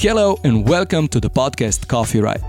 Hello 0.00 0.38
and 0.44 0.66
welcome 0.66 1.08
to 1.08 1.20
the 1.20 1.28
podcast 1.28 1.86
Coffee 1.86 2.22
Ride. 2.22 2.42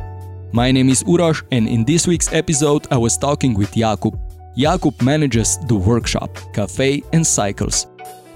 My 0.54 0.72
name 0.72 0.88
is 0.88 1.04
Uroš, 1.04 1.44
and 1.52 1.68
in 1.68 1.84
this 1.84 2.08
week's 2.08 2.32
episode, 2.32 2.88
I 2.90 2.98
was 2.98 3.18
talking 3.18 3.56
with 3.56 3.74
Jakub. 3.74 4.18
Jakub 4.56 5.02
manages 5.02 5.58
the 5.68 5.76
workshop, 5.76 6.30
cafe, 6.54 7.04
and 7.12 7.28
cycles. 7.28 7.88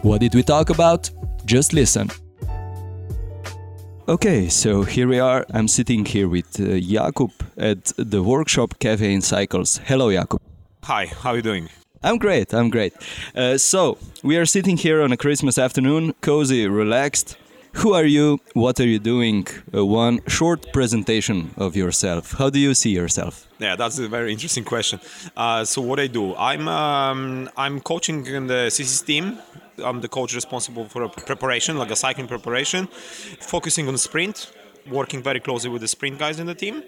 What 0.01 0.19
did 0.19 0.35
we 0.35 0.43
talk 0.43 0.69
about? 0.69 1.09
Just 1.45 1.71
listen. 1.71 2.11
Okay, 4.09 4.49
so 4.49 4.83
here 4.83 5.07
we 5.07 5.19
are. 5.19 5.45
I'm 5.53 5.69
sitting 5.69 6.03
here 6.03 6.27
with 6.27 6.59
uh, 6.59 6.77
Jakub 6.81 7.31
at 7.55 7.93
the 7.97 8.21
workshop 8.21 8.79
Cafe 8.79 9.13
and 9.13 9.23
Cycles. 9.23 9.77
Hello, 9.85 10.09
Jakub. 10.09 10.39
Hi, 10.83 11.05
how 11.05 11.29
are 11.29 11.35
you 11.37 11.41
doing? 11.41 11.69
I'm 12.03 12.17
great. 12.17 12.53
I'm 12.53 12.69
great. 12.69 12.93
Uh, 13.33 13.57
so 13.57 13.97
we 14.23 14.35
are 14.35 14.45
sitting 14.45 14.75
here 14.75 15.01
on 15.01 15.13
a 15.13 15.17
Christmas 15.17 15.57
afternoon, 15.57 16.15
cozy, 16.19 16.67
relaxed. 16.67 17.37
Who 17.75 17.93
are 17.93 18.05
you? 18.05 18.39
What 18.53 18.79
are 18.79 18.87
you 18.87 18.99
doing? 18.99 19.47
Uh, 19.73 19.85
one 19.85 20.21
short 20.27 20.71
presentation 20.71 21.53
of 21.57 21.75
yourself. 21.75 22.31
How 22.31 22.49
do 22.49 22.57
you 22.57 22.73
see 22.73 22.91
yourself? 22.91 23.47
Yeah, 23.59 23.75
that's 23.75 23.99
a 23.99 24.07
very 24.07 24.31
interesting 24.31 24.63
question. 24.63 24.99
Uh, 25.35 25.65
so 25.65 25.81
what 25.81 25.99
I 25.99 26.07
do, 26.07 26.35
I'm 26.35 26.67
um, 26.67 27.49
I'm 27.57 27.81
coaching 27.81 28.25
in 28.27 28.47
the 28.47 28.61
CCC 28.75 29.05
team. 29.05 29.39
I'm 29.83 29.99
the 29.99 30.07
coach 30.07 30.33
responsible 30.33 30.85
for 30.85 31.03
a 31.03 31.09
preparation, 31.09 31.77
like 31.77 31.91
a 31.91 31.97
cycling 31.97 32.27
preparation, 32.27 32.87
focusing 33.41 33.87
on 33.89 33.97
sprint, 33.97 34.51
working 34.89 35.21
very 35.21 35.41
closely 35.41 35.69
with 35.69 35.81
the 35.81 35.89
sprint 35.89 36.17
guys 36.17 36.39
in 36.39 36.47
the 36.47 36.55
team, 36.55 36.81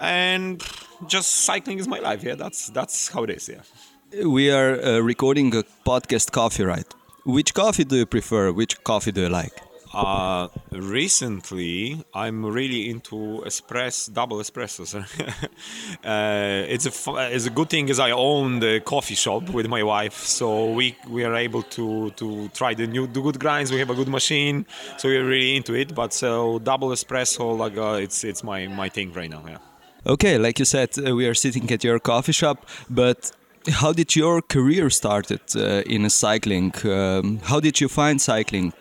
and 0.00 0.60
just 1.06 1.28
cycling 1.48 1.78
is 1.78 1.86
my 1.86 2.00
life. 2.00 2.24
Yeah, 2.24 2.34
that's 2.34 2.68
that's 2.70 3.08
how 3.08 3.22
it 3.22 3.30
is. 3.30 3.48
Yeah. 3.48 4.26
We 4.26 4.50
are 4.50 4.72
uh, 4.82 4.98
recording 4.98 5.54
a 5.54 5.62
podcast 5.84 6.32
coffee, 6.32 6.64
right? 6.64 6.88
Which 7.24 7.54
coffee 7.54 7.84
do 7.84 7.96
you 7.96 8.06
prefer? 8.06 8.52
Which 8.52 8.82
coffee 8.82 9.12
do 9.12 9.20
you 9.20 9.28
like? 9.28 9.65
Uh, 9.96 10.48
recently, 10.72 12.04
I'm 12.12 12.44
really 12.44 12.90
into 12.90 13.42
espresso, 13.46 14.12
double 14.12 14.36
espressos. 14.38 14.94
uh, 16.04 16.66
it's 16.68 16.84
a 16.84 17.34
it's 17.34 17.46
a 17.46 17.50
good 17.50 17.70
thing 17.70 17.88
as 17.88 17.98
I 17.98 18.10
own 18.10 18.60
the 18.60 18.80
coffee 18.80 19.14
shop 19.14 19.48
with 19.48 19.68
my 19.68 19.82
wife, 19.82 20.18
so 20.18 20.70
we 20.70 20.96
we 21.08 21.24
are 21.24 21.34
able 21.34 21.62
to 21.62 22.10
to 22.10 22.48
try 22.48 22.74
the 22.74 22.86
new 22.86 23.06
the 23.06 23.22
good 23.22 23.40
grinds. 23.40 23.72
We 23.72 23.78
have 23.78 23.88
a 23.88 23.94
good 23.94 24.08
machine, 24.08 24.66
so 24.98 25.08
we're 25.08 25.24
really 25.24 25.56
into 25.56 25.74
it. 25.74 25.94
But 25.94 26.12
so 26.12 26.58
double 26.58 26.90
espresso, 26.90 27.56
like 27.56 27.78
uh, 27.78 28.04
it's 28.04 28.22
it's 28.22 28.44
my 28.44 28.66
my 28.66 28.90
thing 28.90 29.14
right 29.14 29.30
now. 29.30 29.42
Yeah. 29.48 29.58
Okay, 30.06 30.36
like 30.36 30.58
you 30.58 30.66
said, 30.66 30.90
uh, 30.98 31.16
we 31.16 31.26
are 31.26 31.34
sitting 31.34 31.70
at 31.72 31.82
your 31.82 31.98
coffee 31.98 32.32
shop, 32.32 32.66
but 32.90 33.32
how 33.70 33.92
did 33.94 34.14
your 34.14 34.42
career 34.42 34.90
started 34.90 35.40
uh, 35.56 35.82
in 35.86 36.08
cycling? 36.10 36.74
Um, 36.84 37.40
how 37.44 37.60
did 37.60 37.80
you 37.80 37.88
find 37.88 38.20
cycling? 38.20 38.74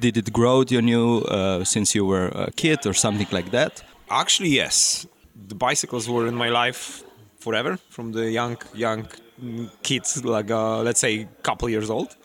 Did 0.00 0.16
it 0.16 0.32
grow 0.32 0.64
you 0.68 0.82
knew 0.82 1.18
uh, 1.20 1.64
since 1.64 1.94
you 1.94 2.04
were 2.04 2.28
a 2.28 2.50
kid 2.50 2.86
or 2.86 2.94
something 2.94 3.28
like 3.30 3.50
that? 3.52 3.82
Actually, 4.10 4.50
yes. 4.50 5.06
The 5.46 5.54
bicycles 5.54 6.08
were 6.08 6.26
in 6.26 6.34
my 6.34 6.48
life 6.48 7.04
forever, 7.38 7.78
from 7.88 8.12
the 8.12 8.30
young 8.30 8.56
young 8.74 9.06
kids, 9.82 10.24
like 10.24 10.50
uh, 10.50 10.82
let's 10.82 11.00
say, 11.00 11.28
couple 11.42 11.68
years 11.68 11.90
old. 11.90 12.16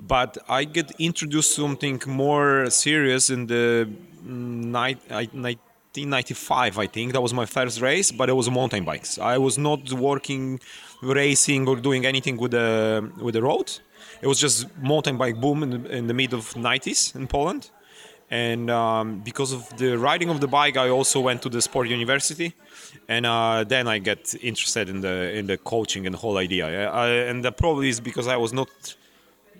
But 0.00 0.38
I 0.48 0.64
get 0.64 0.90
introduced 0.98 1.54
to 1.54 1.62
something 1.62 2.02
more 2.06 2.68
serious 2.70 3.30
in 3.30 3.46
the 3.46 3.88
night. 4.24 4.98
1995, 5.08 6.78
I 6.78 6.86
think. 6.88 7.12
That 7.12 7.22
was 7.22 7.32
my 7.32 7.46
first 7.46 7.80
race, 7.80 8.10
but 8.10 8.28
it 8.28 8.32
was 8.32 8.50
mountain 8.50 8.84
bikes. 8.84 9.18
I 9.18 9.38
was 9.38 9.56
not 9.58 9.92
working, 9.92 10.58
racing, 11.02 11.68
or 11.68 11.76
doing 11.76 12.04
anything 12.04 12.36
with 12.38 12.50
the 12.50 13.10
with 13.20 13.34
the 13.34 13.42
road. 13.42 13.78
It 14.22 14.28
was 14.28 14.38
just 14.38 14.66
mountain 14.80 15.16
bike 15.18 15.40
boom 15.40 15.62
in 15.64 15.70
the, 15.70 15.96
in 15.98 16.06
the 16.06 16.14
mid 16.14 16.32
of 16.32 16.54
90s 16.54 17.14
in 17.14 17.26
Poland. 17.26 17.70
And 18.30 18.70
um, 18.70 19.18
because 19.18 19.52
of 19.52 19.68
the 19.76 19.98
riding 19.98 20.30
of 20.30 20.40
the 20.40 20.46
bike, 20.46 20.78
I 20.78 20.88
also 20.88 21.20
went 21.20 21.42
to 21.42 21.50
the 21.50 21.60
sport 21.60 21.88
university, 21.88 22.54
and 23.06 23.26
uh, 23.26 23.62
then 23.68 23.86
I 23.86 23.98
get 23.98 24.34
interested 24.40 24.88
in 24.88 25.02
the 25.02 25.36
in 25.38 25.48
the 25.48 25.58
coaching 25.58 26.06
and 26.06 26.14
the 26.14 26.18
whole 26.18 26.38
idea. 26.38 26.64
I, 26.90 27.08
and 27.30 27.44
that 27.44 27.58
probably 27.58 27.90
is 27.90 28.00
because 28.00 28.26
I 28.26 28.38
was 28.38 28.54
not 28.54 28.70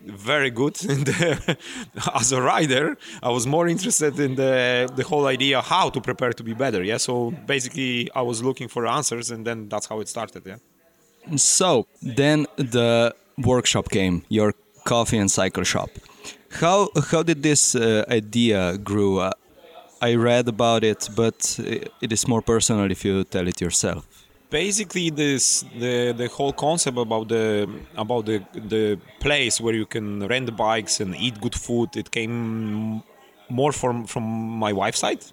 very 0.07 0.51
good 0.51 0.75
the, 1.09 1.59
as 2.15 2.33
a 2.33 2.41
rider. 2.41 2.97
I 3.23 3.29
was 3.29 3.47
more 3.47 3.69
interested 3.69 4.19
in 4.19 4.37
the 4.37 4.91
the 4.97 5.05
whole 5.05 5.27
idea 5.27 5.61
how 5.61 5.91
to 5.91 6.01
prepare 6.01 6.33
to 6.33 6.43
be 6.43 6.55
better. 6.55 6.83
Yeah. 6.83 6.97
So 6.97 7.33
basically, 7.47 8.09
I 8.15 8.23
was 8.23 8.43
looking 8.43 8.69
for 8.69 8.87
answers, 8.87 9.31
and 9.31 9.47
then 9.47 9.69
that's 9.69 9.87
how 9.87 10.01
it 10.01 10.09
started. 10.09 10.47
Yeah. 10.47 11.37
So 11.37 11.87
then 12.01 12.47
the 12.57 13.15
workshop 13.39 13.89
came, 13.91 14.23
your 14.29 14.55
coffee 14.85 15.19
and 15.19 15.31
cycle 15.31 15.65
shop. 15.65 15.91
How 16.51 16.89
how 17.11 17.23
did 17.23 17.43
this 17.43 17.75
uh, 17.75 18.05
idea 18.09 18.79
grew? 18.79 19.21
Uh, 19.21 19.33
I 20.01 20.17
read 20.17 20.49
about 20.49 20.83
it, 20.85 21.09
but 21.15 21.59
it 22.01 22.13
is 22.13 22.27
more 22.27 22.43
personal 22.43 22.91
if 22.91 23.05
you 23.05 23.25
tell 23.25 23.47
it 23.47 23.61
yourself 23.61 24.07
basically 24.53 25.09
this 25.09 25.65
the 25.79 26.13
the 26.13 26.29
whole 26.29 26.53
concept 26.53 26.99
about 26.99 27.27
the 27.29 27.67
about 27.97 28.27
the 28.27 28.39
the 28.75 28.99
place 29.19 29.61
where 29.61 29.75
you 29.75 29.87
can 29.87 30.07
rent 30.29 30.55
bikes 30.57 31.01
and 31.01 31.17
eat 31.17 31.41
good 31.41 31.55
food 31.55 31.89
it 31.97 32.11
came 32.11 33.03
more 33.49 33.73
from 33.73 34.05
from 34.05 34.25
my 34.65 34.73
wife's 34.73 35.01
side 35.01 35.25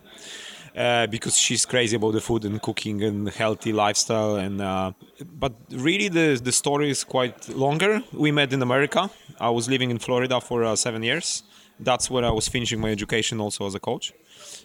uh, 0.75 1.07
because 1.07 1.37
she's 1.37 1.65
crazy 1.65 1.95
about 1.95 2.13
the 2.13 2.21
food 2.21 2.45
and 2.45 2.61
cooking 2.61 3.03
and 3.03 3.29
healthy 3.29 3.73
lifestyle 3.73 4.35
and 4.35 4.61
uh, 4.61 4.91
but 5.39 5.53
really 5.71 6.07
the 6.09 6.39
the 6.43 6.51
story 6.51 6.89
is 6.89 7.03
quite 7.03 7.49
longer. 7.49 8.01
We 8.13 8.31
met 8.31 8.53
in 8.53 8.61
america. 8.61 9.09
I 9.39 9.49
was 9.49 9.67
living 9.69 9.89
in 9.91 9.99
florida 9.99 10.41
for 10.41 10.63
uh, 10.63 10.75
seven 10.75 11.03
years. 11.03 11.43
That's 11.79 12.09
where 12.11 12.25
i 12.25 12.31
was 12.31 12.47
finishing 12.47 12.79
my 12.79 12.91
education 12.91 13.39
also 13.39 13.65
as 13.65 13.75
a 13.75 13.79
coach. 13.79 14.13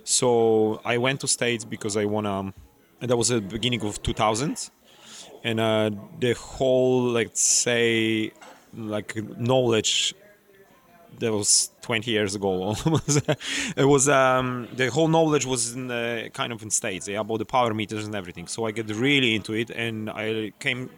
So 0.04 0.80
i 0.84 0.98
went 0.98 1.20
to 1.20 1.28
states 1.28 1.64
because 1.64 1.96
i 1.96 2.04
want 2.04 2.26
to 2.26 3.06
that 3.06 3.16
was 3.16 3.28
the 3.28 3.40
beginning 3.40 3.82
of 3.84 4.02
2000 4.02 4.70
and 5.42 5.60
uh, 5.60 5.90
the 6.20 6.32
whole 6.32 7.02
let's 7.02 7.42
say 7.42 8.32
like 8.76 9.14
knowledge 9.38 10.14
that 11.20 11.32
was 11.32 11.70
20 11.82 12.10
years 12.10 12.34
ago 12.34 12.48
almost. 12.84 13.22
It 13.76 13.84
was 13.84 14.08
um, 14.08 14.68
the 14.74 14.90
whole 14.90 15.08
knowledge 15.08 15.46
was 15.46 15.74
in 15.74 15.90
uh, 15.90 16.28
kind 16.32 16.52
of 16.52 16.62
in 16.62 16.70
states 16.70 17.08
yeah, 17.08 17.20
about 17.20 17.38
the 17.38 17.44
power 17.44 17.74
meters 17.74 18.04
and 18.06 18.14
everything. 18.14 18.46
So 18.46 18.64
i 18.66 18.70
get 18.70 18.88
really 18.90 19.34
into 19.34 19.52
it 19.52 19.70
and 19.70 20.10
i 20.10 20.52
came 20.58 20.90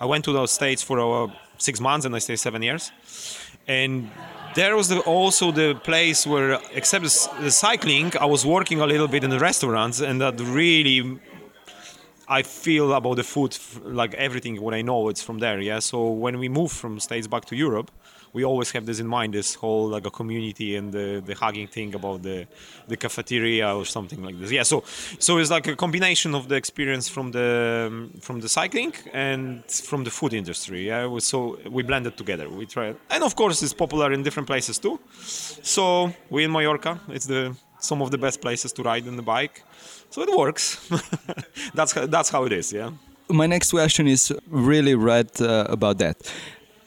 i 0.00 0.06
went 0.06 0.24
to 0.24 0.32
those 0.32 0.50
states 0.50 0.82
for 0.82 0.96
uh, 1.00 1.30
six 1.58 1.80
months 1.80 2.04
and 2.06 2.14
i 2.14 2.18
stayed 2.18 2.38
seven 2.38 2.62
years. 2.62 2.92
And 3.66 4.10
there 4.54 4.76
was 4.76 4.88
the, 4.88 5.00
also 5.00 5.50
the 5.50 5.74
place 5.74 6.26
where 6.26 6.60
except 6.72 7.04
the 7.40 7.50
cycling 7.50 8.12
i 8.20 8.26
was 8.26 8.44
working 8.44 8.80
a 8.80 8.86
little 8.86 9.08
bit 9.08 9.24
in 9.24 9.30
the 9.30 9.40
restaurants 9.50 10.00
and 10.00 10.20
that 10.20 10.38
really 10.40 11.20
I 12.26 12.42
feel 12.42 12.94
about 12.94 13.16
the 13.16 13.22
food 13.22 13.52
like 13.84 14.14
everything 14.14 14.58
what 14.60 14.72
I 14.72 14.82
know 14.82 15.08
it's 15.10 15.22
from 15.22 15.38
there 15.40 15.60
yeah. 15.60 15.80
So 15.80 16.10
when 16.24 16.38
we 16.38 16.48
move 16.48 16.72
from 16.72 16.98
states 16.98 17.26
back 17.26 17.44
to 17.46 17.56
Europe 17.56 17.90
we 18.34 18.44
always 18.44 18.70
have 18.72 18.84
this 18.84 18.98
in 19.00 19.06
mind 19.06 19.32
this 19.32 19.54
whole 19.54 19.88
like 19.88 20.06
a 20.06 20.10
community 20.10 20.76
and 20.76 20.92
the, 20.92 21.22
the 21.24 21.34
hugging 21.34 21.66
thing 21.66 21.94
about 21.94 22.22
the 22.22 22.46
the 22.88 22.96
cafeteria 22.96 23.74
or 23.74 23.84
something 23.86 24.22
like 24.22 24.38
this 24.38 24.50
yeah 24.50 24.62
so 24.62 24.82
so 25.18 25.38
it's 25.38 25.50
like 25.50 25.66
a 25.66 25.76
combination 25.76 26.34
of 26.34 26.48
the 26.50 26.56
experience 26.56 27.08
from 27.08 27.32
the 27.32 28.08
from 28.20 28.40
the 28.40 28.48
cycling 28.48 28.92
and 29.12 29.64
from 29.90 30.04
the 30.04 30.10
food 30.10 30.32
industry 30.34 30.86
yeah 30.86 31.18
so 31.18 31.58
we 31.70 31.82
blended 31.82 32.14
together 32.16 32.46
we 32.48 32.66
tried 32.66 32.96
and 33.10 33.22
of 33.24 33.34
course 33.34 33.62
it's 33.62 33.74
popular 33.84 34.12
in 34.12 34.22
different 34.22 34.46
places 34.46 34.78
too 34.78 35.00
so 35.22 36.12
we 36.30 36.44
in 36.44 36.52
Mallorca 36.52 37.00
it's 37.08 37.26
the 37.26 37.56
some 37.78 38.00
of 38.02 38.10
the 38.10 38.18
best 38.18 38.40
places 38.40 38.72
to 38.72 38.82
ride 38.82 39.06
on 39.08 39.16
the 39.16 39.22
bike 39.36 39.62
so 40.14 40.22
it 40.22 40.30
works. 40.30 40.78
that's 41.74 41.90
how, 41.90 42.06
that's 42.06 42.28
how 42.28 42.44
it 42.44 42.52
is. 42.52 42.72
Yeah. 42.72 42.90
My 43.28 43.48
next 43.48 43.72
question 43.72 44.06
is 44.06 44.32
really 44.46 44.94
right 44.94 45.40
uh, 45.40 45.66
about 45.68 45.98
that. 45.98 46.16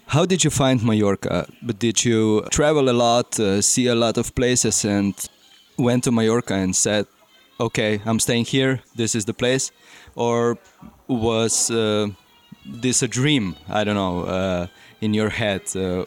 How 0.07 0.25
did 0.25 0.43
you 0.43 0.49
find 0.49 0.81
Mallorca? 0.83 1.47
But 1.61 1.79
did 1.79 2.05
you 2.05 2.41
travel 2.49 2.89
a 2.89 2.95
lot, 2.95 3.37
uh, 3.39 3.61
see 3.61 3.87
a 3.87 3.95
lot 3.95 4.17
of 4.17 4.33
places, 4.35 4.85
and 4.85 5.13
went 5.77 6.05
to 6.05 6.11
Mallorca 6.11 6.53
and 6.53 6.73
said, 6.73 7.05
"Okay, 7.59 8.01
I'm 8.05 8.19
staying 8.19 8.45
here. 8.45 8.79
This 8.95 9.15
is 9.15 9.25
the 9.25 9.33
place," 9.33 9.71
or 10.15 10.57
was 11.07 11.69
uh, 11.69 12.07
this 12.65 13.03
a 13.03 13.07
dream? 13.07 13.55
I 13.67 13.83
don't 13.83 13.95
know 13.95 14.23
uh, 14.23 14.67
in 15.01 15.13
your 15.13 15.29
head 15.29 15.61
uh, 15.75 16.05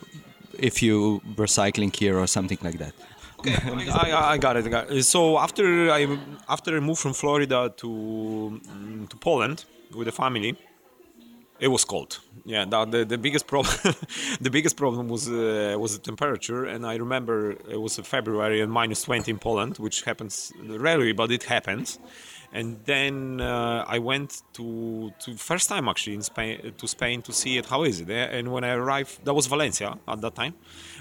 if 0.58 0.82
you 0.82 1.20
were 1.36 1.46
cycling 1.46 1.92
here 1.92 2.18
or 2.18 2.26
something 2.26 2.58
like 2.62 2.78
that. 2.78 2.94
Okay, 3.40 3.56
I, 3.92 4.32
I, 4.32 4.38
got 4.38 4.56
it, 4.56 4.66
I 4.66 4.68
got 4.68 4.90
it. 4.90 5.04
So 5.04 5.38
after 5.38 5.90
I 5.90 6.18
after 6.48 6.76
I 6.76 6.80
moved 6.80 7.00
from 7.00 7.12
Florida 7.12 7.72
to 7.76 7.88
mm, 7.88 9.08
to 9.08 9.16
Poland 9.16 9.64
with 9.94 10.06
the 10.06 10.12
family, 10.12 10.56
it 11.58 11.68
was 11.68 11.84
cold. 11.84 12.20
Yeah, 12.50 12.64
the 12.64 13.04
the, 13.04 13.16
biggest 13.16 13.46
problem 13.46 13.72
the 14.40 14.50
biggest 14.50 14.76
problem 14.76 15.08
was 15.08 15.28
uh, 15.28 15.76
was 15.78 15.96
the 15.96 16.02
temperature, 16.10 16.64
and 16.64 16.84
I 16.84 16.96
remember 16.96 17.52
it 17.74 17.80
was 17.80 17.96
February 17.98 18.60
and 18.60 18.72
minus 18.72 19.02
20 19.02 19.30
in 19.30 19.38
Poland, 19.38 19.78
which 19.78 20.02
happens 20.02 20.52
rarely, 20.60 21.12
but 21.12 21.30
it 21.30 21.44
happens. 21.44 22.00
And 22.52 22.78
then 22.84 23.40
uh, 23.40 23.84
I 23.86 23.98
went 23.98 24.42
to 24.54 25.12
to 25.20 25.36
first 25.36 25.68
time 25.68 25.88
actually 25.88 26.14
in 26.14 26.22
Spain 26.22 26.72
to 26.76 26.88
Spain 26.88 27.22
to 27.22 27.32
see 27.32 27.58
it. 27.58 27.66
How 27.66 27.84
is 27.84 28.00
it? 28.00 28.10
Eh? 28.10 28.38
And 28.38 28.52
when 28.52 28.64
I 28.64 28.72
arrived, 28.72 29.24
that 29.24 29.34
was 29.34 29.46
Valencia 29.46 29.96
at 30.08 30.20
that 30.20 30.34
time. 30.34 30.54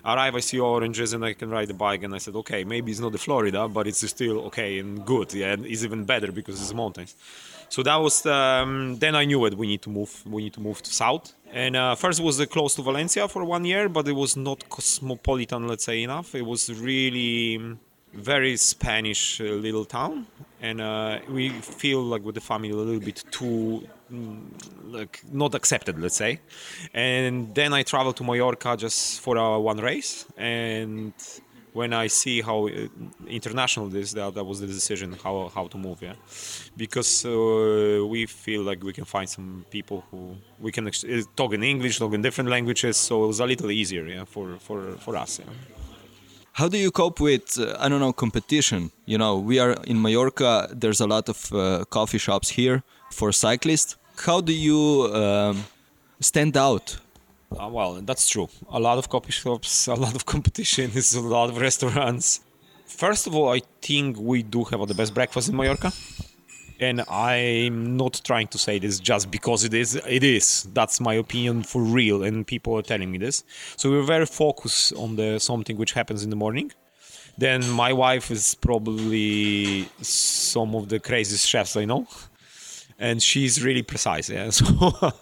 I 0.04 0.16
arrive, 0.16 0.36
I 0.36 0.40
see 0.40 0.60
oranges, 0.60 1.14
and 1.14 1.26
I 1.26 1.34
can 1.34 1.50
ride 1.50 1.68
the 1.68 1.74
bike. 1.74 2.04
And 2.04 2.14
I 2.14 2.20
said, 2.20 2.36
okay, 2.36 2.64
maybe 2.64 2.92
it's 2.92 3.02
not 3.02 3.12
the 3.12 3.18
Florida, 3.18 3.68
but 3.68 3.88
it's 3.88 4.08
still 4.08 4.40
okay 4.48 4.80
and 4.80 5.06
good. 5.06 5.34
Yeah, 5.34 5.54
and 5.54 5.66
it's 5.66 5.84
even 5.84 6.06
better 6.06 6.32
because 6.32 6.62
it's 6.62 6.74
mountains. 6.74 7.16
So 7.70 7.84
that 7.84 7.98
was 7.98 8.26
um, 8.26 8.98
then 8.98 9.16
I 9.16 9.26
knew 9.26 9.46
it. 9.46 9.56
We 9.56 9.68
need 9.68 9.82
to 9.84 9.90
move. 9.90 10.24
We 10.26 10.44
need 10.44 10.54
to 10.54 10.62
move 10.62 10.82
to 10.84 10.92
south. 10.92 11.34
And 11.52 11.76
uh, 11.76 11.96
first 11.96 12.22
was 12.22 12.40
uh, 12.40 12.46
close 12.46 12.76
to 12.76 12.84
Valencia 12.84 13.28
for 13.28 13.44
one 13.44 13.66
year, 13.66 13.90
but 13.90 14.08
it 14.08 14.14
was 14.14 14.38
not 14.38 14.70
cosmopolitan, 14.70 15.68
let's 15.68 15.86
say 15.86 16.04
enough. 16.04 16.36
It 16.36 16.46
was 16.46 16.72
really 16.74 17.78
very 18.14 18.58
Spanish 18.58 19.40
uh, 19.40 19.44
little 19.44 19.86
town, 19.86 20.26
and 20.62 20.82
uh, 20.82 21.20
we 21.30 21.50
feel 21.50 22.02
like 22.02 22.24
with 22.24 22.36
the 22.36 22.42
family 22.42 22.70
a 22.72 22.76
little 22.76 23.00
bit 23.00 23.24
too 23.32 23.88
mm, 24.12 24.40
like 24.86 25.22
not 25.32 25.56
accepted, 25.56 26.00
let's 26.00 26.16
say. 26.16 26.40
And 26.94 27.54
then 27.54 27.74
I 27.74 27.84
travel 27.84 28.14
to 28.14 28.24
Mallorca 28.24 28.76
just 28.78 29.22
for 29.22 29.38
uh, 29.38 29.58
one 29.58 29.78
race, 29.78 30.26
and 30.38 31.14
when 31.74 31.94
I 31.94 32.08
see 32.08 32.42
how 32.42 32.68
uh, 32.68 32.88
international 33.28 33.88
this, 33.90 34.14
that, 34.14 34.34
that 34.34 34.44
was 34.44 34.60
the 34.60 34.68
decision 34.68 35.16
how 35.24 35.52
how 35.54 35.68
to 35.68 35.78
move, 35.78 36.02
yeah, 36.02 36.16
because 36.76 37.26
uh, 37.26 38.06
we 38.06 38.26
feel 38.26 38.64
like 38.64 38.84
we 38.84 38.94
can 38.94 39.06
find 39.06 39.30
some 39.30 39.66
people 39.70 40.04
who 40.10 40.36
we 40.60 40.72
can 40.72 40.88
ex- 40.88 41.06
talk 41.36 41.54
in 41.54 41.64
English, 41.64 42.00
talk 42.00 42.14
in 42.14 42.22
different 42.22 42.50
languages, 42.50 42.98
so 42.98 43.24
it 43.24 43.28
was 43.28 43.40
a 43.40 43.46
little 43.46 43.72
easier, 43.72 44.06
yeah, 44.06 44.26
for 44.26 44.58
for 44.58 44.94
for 44.98 45.16
us. 45.16 45.40
Yeah. 45.40 45.79
How 46.60 46.68
do 46.68 46.78
you 46.78 46.92
cope 46.92 47.22
with, 47.22 47.58
uh, 47.58 47.78
I 47.80 47.88
don't 47.88 48.02
know, 48.02 48.12
competition? 48.12 48.92
You 49.06 49.18
know, 49.18 49.38
we 49.38 49.60
are 49.60 49.78
in 49.88 50.02
Mallorca, 50.02 50.68
there's 50.74 51.00
a 51.00 51.08
lot 51.08 51.30
of 51.30 51.54
uh, 51.54 51.86
coffee 51.90 52.18
shops 52.18 52.50
here 52.50 52.84
for 53.12 53.32
cyclists. 53.32 53.96
How 54.26 54.42
do 54.42 54.52
you 54.52 55.10
um, 55.14 55.64
stand 56.20 56.58
out? 56.58 56.98
Uh, 57.58 57.70
well, 57.70 58.02
that's 58.02 58.28
true. 58.28 58.50
A 58.70 58.80
lot 58.88 58.98
of 58.98 59.08
coffee 59.08 59.32
shops, 59.32 59.88
a 59.96 59.96
lot 59.96 60.16
of 60.16 60.26
competition, 60.26 60.92
is 60.96 61.16
a 61.16 61.22
lot 61.22 61.50
of 61.50 61.62
restaurants. 61.62 62.42
First 62.86 63.26
of 63.26 63.34
all, 63.38 63.54
I 63.54 63.62
think 63.82 64.18
we 64.20 64.44
do 64.44 64.66
have 64.66 64.86
the 64.86 64.94
best 64.94 65.14
breakfast 65.14 65.48
in 65.48 65.56
Mallorca 65.56 65.94
and 66.80 67.02
I'm 67.10 67.98
not 67.98 68.22
trying 68.24 68.48
to 68.48 68.58
say 68.58 68.80
this 68.80 69.00
just 69.00 69.30
because 69.30 69.64
it 69.64 69.74
is. 69.74 69.96
It 70.08 70.24
is. 70.24 70.68
That's 70.74 71.00
my 71.00 71.16
opinion 71.16 71.64
for 71.64 71.82
real, 71.82 72.24
and 72.24 72.48
people 72.48 72.78
are 72.78 72.82
telling 72.82 73.12
me 73.12 73.18
this. 73.18 73.44
So 73.76 73.92
we're 73.92 74.04
very 74.04 74.26
focused 74.26 74.94
on 74.94 75.16
the 75.16 75.40
something 75.40 75.78
which 75.78 75.94
happens 75.94 76.24
in 76.24 76.30
the 76.30 76.36
morning. 76.36 76.72
Then 77.38 77.70
my 77.70 77.94
wife 77.94 78.32
is 78.32 78.56
probably 78.56 79.88
some 80.02 80.76
of 80.76 80.90
the 80.90 81.00
craziest 81.00 81.48
chefs 81.48 81.76
I 81.78 81.86
know, 81.86 82.08
and 82.98 83.22
she's 83.22 83.64
really 83.64 83.84
precise. 83.84 84.30
Yeah, 84.30 84.50
so 84.50 85.14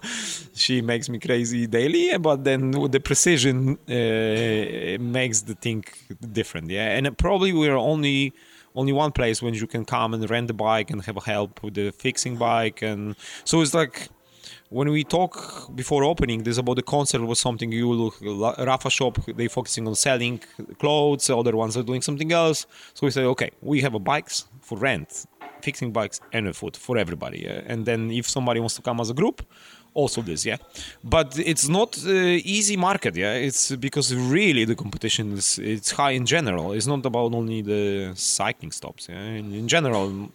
she 0.54 0.82
makes 0.82 1.10
me 1.10 1.20
crazy 1.20 1.68
daily, 1.68 2.18
but 2.18 2.44
then 2.44 2.72
the 2.72 3.00
precision 3.00 3.78
uh, 3.88 5.02
makes 5.02 5.42
the 5.42 5.56
thing 5.56 5.86
different. 6.32 6.70
Yeah, 6.70 6.96
and 6.98 7.18
probably 7.18 7.54
we're 7.54 7.78
only 7.78 8.34
only 8.78 8.94
one 8.94 9.12
place 9.12 9.42
when 9.42 9.54
you 9.54 9.68
can 9.68 9.84
come 9.84 10.14
and 10.14 10.30
rent 10.30 10.48
the 10.48 10.54
bike 10.54 10.90
and 10.92 11.02
have 11.04 11.18
help 11.26 11.62
with 11.64 11.74
the 11.74 11.92
fixing 11.92 12.36
bike. 12.38 12.82
And 12.82 13.16
so 13.44 13.62
it's 13.62 13.74
like 13.74 14.10
when 14.70 14.90
we 14.90 15.04
talk 15.04 15.76
before 15.76 16.04
opening 16.04 16.44
this 16.44 16.58
about 16.58 16.76
the 16.76 16.84
concert 16.84 17.22
was 17.22 17.40
something 17.40 17.72
you 17.72 17.92
look 17.92 18.16
Rapha 18.70 18.92
shop 18.92 19.14
they 19.40 19.48
focusing 19.48 19.88
on 19.88 19.96
selling 19.96 20.42
clothes 20.80 21.30
other 21.30 21.56
ones 21.56 21.76
are 21.78 21.84
doing 21.84 22.02
something 22.02 22.32
else. 22.32 22.60
So 22.94 23.08
we 23.08 23.12
say 23.12 23.24
okay 23.34 23.52
we 23.62 23.82
have 23.82 23.96
a 23.96 24.00
bikes 24.00 24.46
for 24.62 24.78
rent 24.78 25.26
fixing 25.62 25.92
bikes 25.92 26.20
and 26.34 26.56
food 26.56 26.78
for 26.78 26.98
everybody. 26.98 27.48
Uh, 27.48 27.62
and 27.66 27.86
then 27.86 28.12
if 28.12 28.30
somebody 28.30 28.60
wants 28.60 28.76
to 28.76 28.82
come 28.82 29.00
as 29.00 29.10
a 29.10 29.14
group 29.14 29.38
also 29.98 30.22
this 30.22 30.46
yeah. 30.46 30.58
But 31.04 31.38
it's 31.40 31.68
not 31.68 31.98
uh, 32.06 32.56
easy 32.58 32.78
market 32.78 33.16
yeah. 33.16 33.48
It's 33.48 33.76
because 33.76 34.16
really 34.16 34.66
the 34.66 34.76
competition 34.76 35.34
is 35.34 35.60
it's 35.60 35.92
high 35.92 36.16
in 36.16 36.26
general. 36.26 36.74
It's 36.74 36.88
not 36.88 37.06
about 37.06 37.34
only 37.34 37.62
the 37.62 38.12
cycling 38.16 38.72
stops 38.72 39.08
yeah. 39.10 39.40
In, 39.40 39.54
in 39.54 39.68
general 39.68 40.30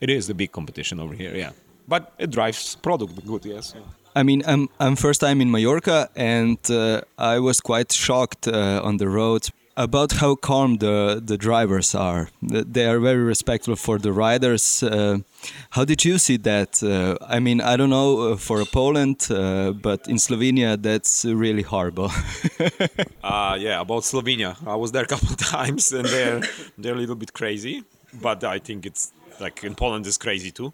it 0.00 0.10
is 0.10 0.26
the 0.26 0.34
big 0.34 0.50
competition 0.52 1.00
over 1.00 1.14
here 1.14 1.34
yeah. 1.34 1.52
But 1.88 2.02
it 2.18 2.30
drives 2.30 2.76
product 2.76 3.26
good 3.26 3.44
yes. 3.44 3.74
I 4.14 4.22
mean, 4.22 4.42
I'm 4.46 4.68
I'm 4.78 4.96
first 4.96 5.20
time 5.20 5.40
in 5.40 5.50
Mallorca, 5.50 6.10
and 6.14 6.58
uh, 6.70 7.00
I 7.16 7.38
was 7.38 7.60
quite 7.60 7.90
shocked 7.92 8.46
uh, 8.46 8.80
on 8.84 8.98
the 8.98 9.08
road 9.08 9.48
about 9.76 10.12
how 10.12 10.34
calm 10.34 10.76
the, 10.78 11.20
the 11.24 11.38
drivers 11.38 11.94
are. 11.94 12.28
They 12.42 12.86
are 12.86 12.98
very 13.00 13.22
respectful 13.22 13.76
for 13.76 13.98
the 13.98 14.12
riders. 14.12 14.82
Uh, 14.82 15.18
how 15.70 15.84
did 15.84 16.04
you 16.04 16.18
see 16.18 16.36
that? 16.38 16.82
Uh, 16.82 17.16
I 17.26 17.40
mean, 17.40 17.60
I 17.60 17.76
don't 17.76 17.90
know 17.90 18.32
uh, 18.32 18.36
for 18.36 18.64
Poland, 18.64 19.26
uh, 19.30 19.72
but 19.72 20.06
in 20.08 20.16
Slovenia, 20.16 20.80
that's 20.80 21.24
really 21.24 21.62
horrible. 21.62 22.10
uh, 23.24 23.56
yeah, 23.58 23.80
about 23.80 24.02
Slovenia, 24.02 24.56
I 24.66 24.76
was 24.76 24.92
there 24.92 25.04
a 25.04 25.06
couple 25.06 25.28
of 25.28 25.36
times, 25.56 25.92
and 25.92 26.04
they're 26.06 26.42
they're 26.78 26.94
a 26.94 26.98
little 26.98 27.16
bit 27.16 27.32
crazy. 27.32 27.84
But 28.20 28.44
I 28.44 28.58
think 28.58 28.84
it's 28.84 29.12
like 29.40 29.64
in 29.64 29.74
Poland 29.74 30.06
is 30.06 30.18
crazy 30.18 30.50
too. 30.50 30.72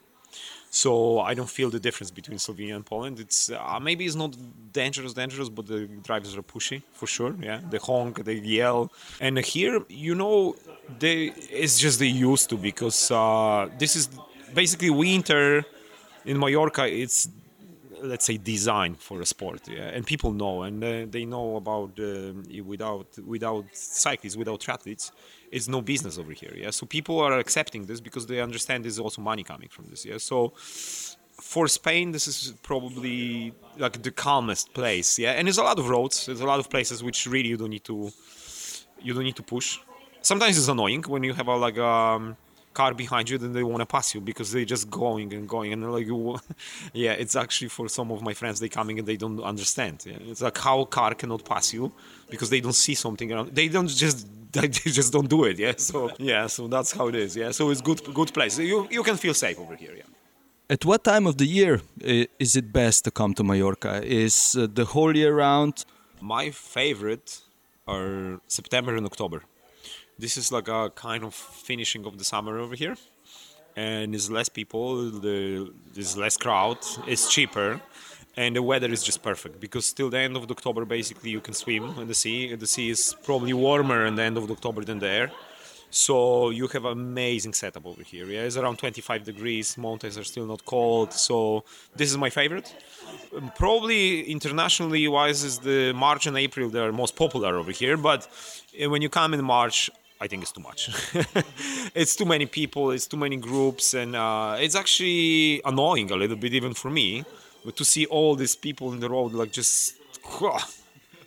So 0.71 1.21
I 1.21 1.35
don't 1.35 1.49
feel 1.49 1.71
the 1.71 1.81
difference 1.81 2.11
between 2.11 2.39
Slovenia 2.39 2.77
and 2.77 2.85
Poland. 2.85 3.19
It's 3.21 3.51
uh, 3.51 3.79
maybe 3.81 4.05
it's 4.05 4.17
not 4.17 4.37
dangerous, 4.73 5.15
dangerous, 5.15 5.49
but 5.49 5.67
the 5.67 5.87
drivers 6.03 6.37
are 6.37 6.43
pushy 6.43 6.83
for 6.93 7.07
sure. 7.07 7.35
Yeah, 7.41 7.61
they 7.71 7.79
honk, 7.79 8.25
they 8.25 8.35
yell, 8.35 8.93
and 9.21 9.39
here, 9.39 9.83
you 9.89 10.15
know, 10.15 10.57
they 10.99 11.33
it's 11.51 11.79
just 11.79 11.99
they 11.99 12.07
used 12.07 12.51
to 12.51 12.57
because 12.57 13.11
uh, 13.11 13.69
this 13.79 13.97
is 13.97 14.09
basically 14.55 14.91
winter 14.91 15.65
in 16.25 16.39
Mallorca. 16.39 16.87
It's 16.87 17.29
let's 18.03 18.27
say 18.27 18.37
designed 18.37 18.99
for 18.99 19.21
a 19.21 19.27
sport 19.27 19.67
yeah 19.69 19.91
and 19.95 20.07
people 20.07 20.33
know 20.33 20.63
and 20.63 20.83
uh, 20.85 21.05
they 21.11 21.25
know 21.25 21.57
about 21.57 21.91
uh, 21.99 22.33
without 22.65 23.07
without 23.27 23.65
cyclists 23.73 24.37
without 24.37 24.61
triathletes 24.61 25.11
it's 25.51 25.69
no 25.69 25.81
business 25.81 26.19
over 26.19 26.33
here 26.33 26.55
yeah 26.57 26.71
so 26.71 26.87
people 26.87 27.21
are 27.21 27.39
accepting 27.39 27.87
this 27.87 28.01
because 28.01 28.27
they 28.27 28.41
understand 28.41 28.85
there's 28.85 28.99
also 28.99 29.21
money 29.23 29.43
coming 29.43 29.69
from 29.69 29.87
this 29.87 30.05
yeah 30.05 30.19
so 30.19 30.53
for 31.41 31.69
Spain, 31.69 32.13
this 32.13 32.27
is 32.27 32.55
probably 32.63 33.53
like 33.79 34.03
the 34.03 34.11
calmest 34.11 34.75
place, 34.75 35.19
yeah. 35.19 35.33
And 35.33 35.47
there's 35.47 35.59
a 35.59 35.63
lot 35.63 35.79
of 35.79 35.89
roads. 35.89 36.27
There's 36.27 36.41
a 36.41 36.47
lot 36.47 36.59
of 36.59 36.69
places 36.69 37.03
which 37.03 37.27
really 37.27 37.49
you 37.49 37.57
don't 37.57 37.71
need 37.71 37.85
to, 37.85 38.11
you 39.01 39.15
don't 39.15 39.23
need 39.25 39.37
to 39.37 39.43
push. 39.43 39.79
Sometimes 40.21 40.59
it's 40.59 40.69
annoying 40.69 41.03
when 41.05 41.23
you 41.23 41.33
have 41.33 41.47
a 41.47 41.57
like 41.57 41.79
um, 41.79 42.37
car 42.75 42.93
behind 42.93 43.31
you, 43.31 43.39
then 43.39 43.53
they 43.53 43.63
want 43.63 43.81
to 43.81 43.87
pass 43.87 44.15
you 44.15 44.21
because 44.21 44.51
they're 44.53 44.65
just 44.65 44.91
going 44.91 45.33
and 45.33 45.49
going. 45.49 45.73
And 45.73 45.93
like, 45.93 46.09
yeah, 46.93 47.13
it's 47.13 47.37
actually 47.37 47.69
for 47.69 47.89
some 47.89 48.11
of 48.11 48.21
my 48.21 48.35
friends, 48.35 48.59
they 48.59 48.69
coming 48.69 48.99
and 48.99 49.07
they 49.07 49.17
don't 49.17 49.41
understand. 49.41 50.05
Yeah? 50.07 50.19
It's 50.31 50.43
like 50.43 50.59
how 50.59 50.81
a 50.81 50.87
car 50.87 51.15
cannot 51.15 51.45
pass 51.45 51.73
you 51.73 51.93
because 52.29 52.51
they 52.51 52.61
don't 52.61 52.75
see 52.75 52.95
something 52.95 53.33
around. 53.33 53.55
They 53.55 53.69
don't 53.69 53.89
just 53.89 54.27
they 54.53 54.69
just 54.69 55.13
don't 55.13 55.29
do 55.29 55.45
it. 55.45 55.59
Yeah. 55.59 55.75
So 55.77 56.11
yeah. 56.19 56.47
So 56.47 56.69
that's 56.69 56.93
how 56.93 57.09
it 57.09 57.15
is. 57.15 57.37
Yeah. 57.37 57.51
So 57.53 57.71
it's 57.71 57.81
good 57.81 58.03
good 58.15 58.33
place. 58.33 58.59
You 58.59 58.87
you 58.91 59.03
can 59.03 59.17
feel 59.17 59.35
safe 59.35 59.59
over 59.59 59.77
here. 59.77 59.95
Yeah. 59.97 60.09
At 60.71 60.85
what 60.85 61.03
time 61.05 61.27
of 61.27 61.37
the 61.39 61.47
year 61.47 61.81
is 62.39 62.57
it 62.57 62.73
best 62.73 63.05
to 63.05 63.11
come 63.11 63.33
to 63.35 63.43
Mallorca? 63.45 64.03
Is 64.05 64.55
uh, 64.55 64.67
the 64.73 64.85
whole 64.85 65.17
year 65.17 65.35
round? 65.35 65.85
My 66.21 66.51
favorite 66.51 67.41
are 67.87 68.41
September 68.47 68.95
and 68.97 69.07
October 69.07 69.43
this 70.19 70.37
is 70.37 70.51
like 70.51 70.69
a 70.69 70.91
kind 70.91 71.25
of 71.25 71.35
finishing 71.35 72.05
of 72.05 72.19
the 72.19 72.25
summer 72.25 72.59
over 72.59 72.75
here 72.75 72.97
and 73.77 74.13
there's 74.13 74.31
less 74.31 74.49
people 74.49 75.11
the, 75.11 75.73
there's 75.95 76.17
less 76.17 76.37
crowd 76.37 76.79
it's 77.07 77.33
cheaper 77.33 77.81
and 78.39 78.55
the 78.55 78.63
weather 78.63 78.91
is 78.97 79.03
just 79.03 79.21
perfect 79.31 79.55
because 79.67 79.87
till 79.99 80.11
the 80.15 80.21
end 80.27 80.35
of 80.37 80.43
october 80.57 80.85
basically 80.99 81.31
you 81.37 81.43
can 81.47 81.55
swim 81.63 81.85
in 82.03 82.07
the 82.13 82.19
sea. 82.23 82.41
The 82.65 82.71
sea 82.75 82.89
is 82.97 83.03
probably 83.29 83.53
warmer 83.53 84.01
in 84.07 84.15
the 84.19 84.25
end 84.29 84.37
of 84.41 84.45
october 84.57 84.83
than 84.89 84.99
the 85.05 85.11
air. 85.19 85.29
So 85.91 86.51
you 86.59 86.67
have 86.75 86.85
amazing 86.85 87.55
setup 87.63 87.85
over 87.91 88.03
here. 88.13 88.27
Yeah 88.35 88.49
it's 88.49 88.59
around 88.63 88.77
25 88.79 89.25
degrees. 89.31 89.67
Mountains 89.77 90.17
are 90.21 90.29
still 90.33 90.47
not 90.47 90.61
cold. 90.65 91.13
So 91.13 91.65
this 91.99 92.09
is 92.13 92.17
my 92.27 92.31
favorite. 92.31 92.69
Um, 93.37 93.51
probably 93.63 94.03
internationally 94.37 95.05
wise 95.09 95.41
is 95.51 95.59
the 95.71 95.93
march 96.05 96.25
and 96.29 96.37
april 96.47 96.67
they're 96.75 96.93
most 97.05 97.17
popular 97.25 97.53
over 97.61 97.73
here. 97.83 97.97
But 97.97 98.21
uh, 98.81 98.89
when 98.93 99.01
you 99.05 99.11
come 99.19 99.35
in 99.35 99.43
march 99.45 99.91
I 100.21 100.27
think 100.29 100.43
it's 100.45 100.55
too 100.59 100.67
much. 100.71 100.81
it's 102.01 102.15
too 102.17 102.29
many 102.35 102.47
people, 102.47 102.91
it's 102.91 103.07
too 103.07 103.21
many 103.25 103.37
groups, 103.37 103.95
and 103.95 104.17
uh, 104.17 104.57
it's 104.59 104.75
actually 104.75 105.63
annoying 105.65 106.11
a 106.11 106.17
little 106.17 106.41
bit 106.45 106.53
even 106.55 106.75
for 106.75 106.91
me 106.91 107.25
to 107.73 107.85
see 107.85 108.07
all 108.07 108.35
these 108.35 108.57
people 108.57 108.93
in 108.93 109.01
the 109.01 109.09
road 109.09 109.33
like 109.33 109.53
just 109.53 109.95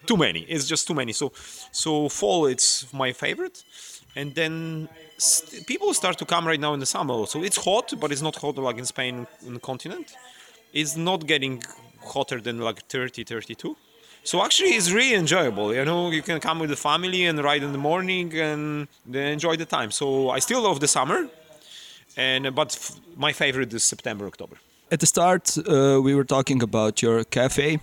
too 0.06 0.18
many. 0.18 0.42
It's 0.42 0.68
just 0.68 0.88
too 0.88 0.94
many. 0.94 1.14
So, 1.14 1.32
so 1.72 2.10
fall 2.10 2.46
it's 2.48 2.92
my 2.94 3.14
favorite, 3.14 3.64
and 4.16 4.34
then 4.36 4.90
st- 5.18 5.66
people 5.68 5.94
start 5.94 6.18
to 6.20 6.26
come 6.26 6.48
right 6.48 6.60
now 6.60 6.74
in 6.74 6.80
the 6.80 6.86
summer. 6.86 7.26
So 7.26 7.44
it's 7.44 7.58
hot, 7.58 7.94
but 8.00 8.12
it's 8.12 8.22
not 8.22 8.36
hot 8.36 8.58
like 8.58 8.78
in 8.78 8.86
Spain 8.86 9.28
in 9.46 9.54
the 9.56 9.60
continent. 9.60 10.16
It's 10.74 10.96
not 10.96 11.28
getting 11.28 11.64
hotter 12.04 12.40
than 12.42 12.60
like 12.60 12.86
30, 12.88 13.24
32 13.24 13.76
so 14.24 14.44
actually, 14.44 14.72
it's 14.72 14.92
really 14.92 15.16
enjoyable. 15.16 15.74
You 15.74 15.84
know, 15.84 16.12
you 16.12 16.22
can 16.22 16.40
come 16.40 16.60
with 16.60 16.70
the 16.70 16.76
family 16.76 17.26
and 17.26 17.44
ride 17.44 17.64
in 17.64 17.72
the 17.72 17.78
morning 17.78 18.34
and 18.38 18.88
enjoy 19.12 19.56
the 19.56 19.66
time. 19.66 19.90
So 19.92 20.30
I 20.30 20.40
still 20.40 20.62
love 20.62 20.80
the 20.80 20.88
summer, 20.88 21.28
And 22.18 22.54
but 22.54 22.76
f- 22.76 23.00
my 23.16 23.34
favorite 23.34 23.74
is 23.74 23.84
September, 23.84 24.26
October. 24.28 24.58
At 24.92 25.00
the 25.00 25.06
start, 25.06 25.58
uh, 25.58 26.02
we 26.04 26.14
were 26.14 26.26
talking 26.26 26.62
about 26.62 27.02
your 27.02 27.24
cafe. 27.24 27.80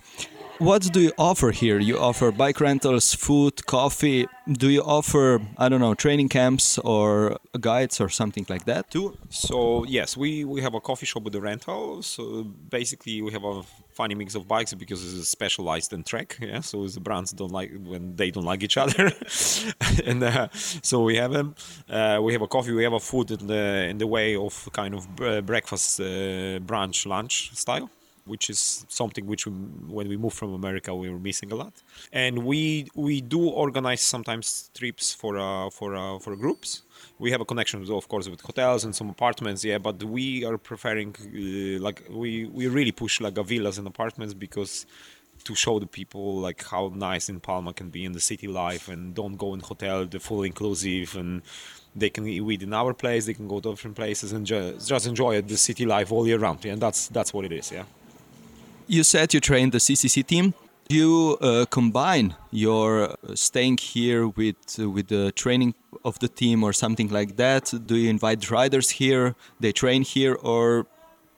What 0.59 0.93
do 0.93 0.99
you 0.99 1.11
offer 1.17 1.49
here? 1.49 1.79
You 1.79 1.97
offer 1.97 2.31
bike 2.31 2.61
rentals, 2.61 3.15
food, 3.15 3.65
coffee. 3.65 4.27
Do 4.47 4.69
you 4.69 4.83
offer, 4.83 5.41
I 5.57 5.69
don't 5.69 5.79
know, 5.79 5.95
training 5.95 6.29
camps 6.29 6.77
or 6.77 7.37
guides 7.59 7.99
or 7.99 8.09
something 8.09 8.45
like 8.47 8.65
that 8.65 8.91
too? 8.91 9.17
So 9.29 9.85
yes, 9.85 10.15
we, 10.17 10.45
we 10.45 10.61
have 10.61 10.75
a 10.75 10.81
coffee 10.81 11.07
shop 11.07 11.23
with 11.23 11.33
the 11.33 11.41
rental. 11.41 12.03
So 12.03 12.43
basically, 12.43 13.23
we 13.23 13.31
have 13.31 13.43
a 13.43 13.63
funny 13.99 14.15
mix 14.15 14.33
of 14.39 14.47
bikes 14.47 14.73
because 14.83 15.01
it's 15.03 15.29
specialized 15.39 15.91
in 15.91 16.01
trek. 16.11 16.37
Yeah, 16.39 16.61
so 16.61 16.87
the 16.87 17.01
brands 17.07 17.31
don't 17.39 17.51
like 17.59 17.69
when 17.91 18.15
they 18.15 18.29
don't 18.31 18.47
like 18.51 18.61
each 18.67 18.77
other, 18.83 19.11
and 20.09 20.19
uh, 20.23 20.47
so 20.89 20.95
we 21.09 21.17
have 21.17 21.33
them. 21.37 21.49
Uh, 21.97 22.19
we 22.25 22.31
have 22.35 22.43
a 22.47 22.47
coffee. 22.55 22.73
We 22.81 22.85
have 22.87 22.97
a 23.01 23.03
food 23.11 23.27
in 23.31 23.47
the 23.53 23.63
in 23.91 23.97
the 23.97 24.07
way 24.07 24.27
of 24.45 24.53
kind 24.71 24.93
of 24.97 25.03
breakfast, 25.51 25.99
uh, 25.99 26.59
brunch, 26.69 27.05
lunch 27.05 27.35
style 27.63 27.89
which 28.29 28.45
is 28.53 28.85
something 28.99 29.25
which 29.25 29.43
we, 29.47 29.51
when 29.97 30.07
we 30.07 30.17
moved 30.23 30.37
from 30.41 30.53
America 30.53 30.89
we 31.03 31.09
were 31.09 31.23
missing 31.29 31.51
a 31.51 31.57
lot. 31.63 31.73
And 32.23 32.35
we 32.49 32.61
we 32.95 33.15
do 33.35 33.41
organize 33.63 34.01
sometimes 34.15 34.45
trips 34.79 35.05
for 35.21 35.33
uh, 35.37 35.69
for 35.77 35.89
uh, 35.95 36.19
for 36.23 36.35
groups. 36.43 36.69
We 37.23 37.31
have 37.33 37.41
a 37.41 37.47
connection, 37.51 37.77
of 38.01 38.07
course, 38.13 38.27
with 38.29 38.41
hotels 38.49 38.81
and 38.85 38.93
some 38.99 39.09
apartments, 39.09 39.59
yeah. 39.69 39.79
But 39.87 39.97
we 40.03 40.25
are 40.45 40.57
preferring 40.71 41.11
uh, 41.19 41.81
like 41.85 41.99
we 42.09 42.31
we 42.57 42.63
really 42.77 42.95
push 43.03 43.15
like 43.19 43.37
a 43.43 43.43
villas 43.51 43.77
and 43.79 43.87
apartments 43.87 44.33
because 44.33 44.85
to 45.45 45.55
show 45.55 45.79
the 45.79 45.87
people 45.87 46.39
like 46.39 46.63
how 46.65 46.91
nice 46.93 47.29
in 47.29 47.39
Palma 47.39 47.73
can 47.73 47.89
be 47.89 48.05
in 48.05 48.11
the 48.11 48.19
city 48.19 48.47
life 48.47 48.87
and 48.87 49.15
don't 49.15 49.37
go 49.37 49.53
in 49.53 49.59
hotel 49.61 50.05
the 50.05 50.19
full 50.19 50.43
inclusive 50.43 51.15
and 51.15 51.41
they 51.95 52.09
can 52.09 52.27
eat 52.27 52.61
in 52.61 52.73
our 52.73 52.93
place 52.93 53.25
they 53.25 53.33
can 53.33 53.47
go 53.47 53.59
to 53.59 53.71
different 53.71 53.95
places 53.95 54.31
and 54.31 54.45
just, 54.45 54.87
just 54.87 55.07
enjoy 55.07 55.41
the 55.41 55.57
city 55.57 55.85
life 55.85 56.11
all 56.11 56.27
year 56.27 56.37
round 56.37 56.63
yeah 56.63 56.73
and 56.73 56.81
that's 56.81 57.07
that's 57.09 57.33
what 57.33 57.45
it 57.45 57.51
is 57.51 57.71
yeah 57.71 57.83
you 58.89 59.03
said 59.03 59.33
you 59.33 59.39
trained 59.39 59.71
the 59.71 59.77
CCC 59.77 60.25
team. 60.25 60.53
You 60.89 61.37
uh, 61.39 61.65
combine 61.69 62.35
your 62.49 63.15
staying 63.35 63.77
here 63.77 64.27
with 64.27 64.57
uh, 64.79 64.89
with 64.89 65.07
the 65.07 65.31
training 65.31 65.75
of 66.03 66.17
the 66.17 66.27
team 66.27 66.63
or 66.63 66.73
something 66.73 67.09
like 67.09 67.35
that. 67.37 67.71
Do 67.85 67.95
you 67.95 68.09
invite 68.09 68.49
riders 68.49 68.89
here? 68.89 69.35
They 69.59 69.71
train 69.71 70.01
here, 70.01 70.33
or 70.33 70.87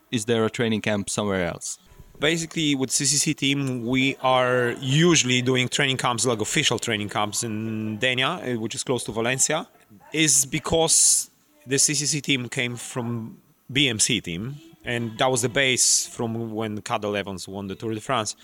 is 0.09 0.25
there 0.25 0.45
a 0.45 0.49
training 0.49 0.81
camp 0.81 1.09
somewhere 1.09 1.45
else? 1.45 1.77
basically 2.19 2.75
with 2.75 2.91
CCC 2.91 3.35
team 3.35 3.83
we 3.83 4.15
are 4.21 4.75
usually 4.79 5.41
doing 5.41 5.67
training 5.67 5.97
camps 5.97 6.23
like 6.23 6.39
official 6.39 6.77
training 6.77 7.09
camps 7.09 7.43
in 7.43 7.97
Denia 7.97 8.27
uh, 8.27 8.59
which 8.59 8.75
is 8.75 8.83
close 8.83 9.03
to 9.05 9.11
Valencia 9.11 9.67
is 10.13 10.45
because 10.45 11.31
the 11.65 11.77
CCC 11.77 12.21
team 12.21 12.47
came 12.47 12.75
from 12.75 13.37
BMC 13.73 14.21
team 14.21 14.55
and 14.83 15.17
that 15.19 15.29
was 15.29 15.41
the 15.41 15.49
base 15.49 16.07
from 16.07 16.53
when 16.53 16.81
Cadel 16.81 17.17
Evans 17.17 17.47
won 17.47 17.67
the 17.67 17.75
Tour 17.75 17.93
de 17.93 18.01
France, 18.01 18.35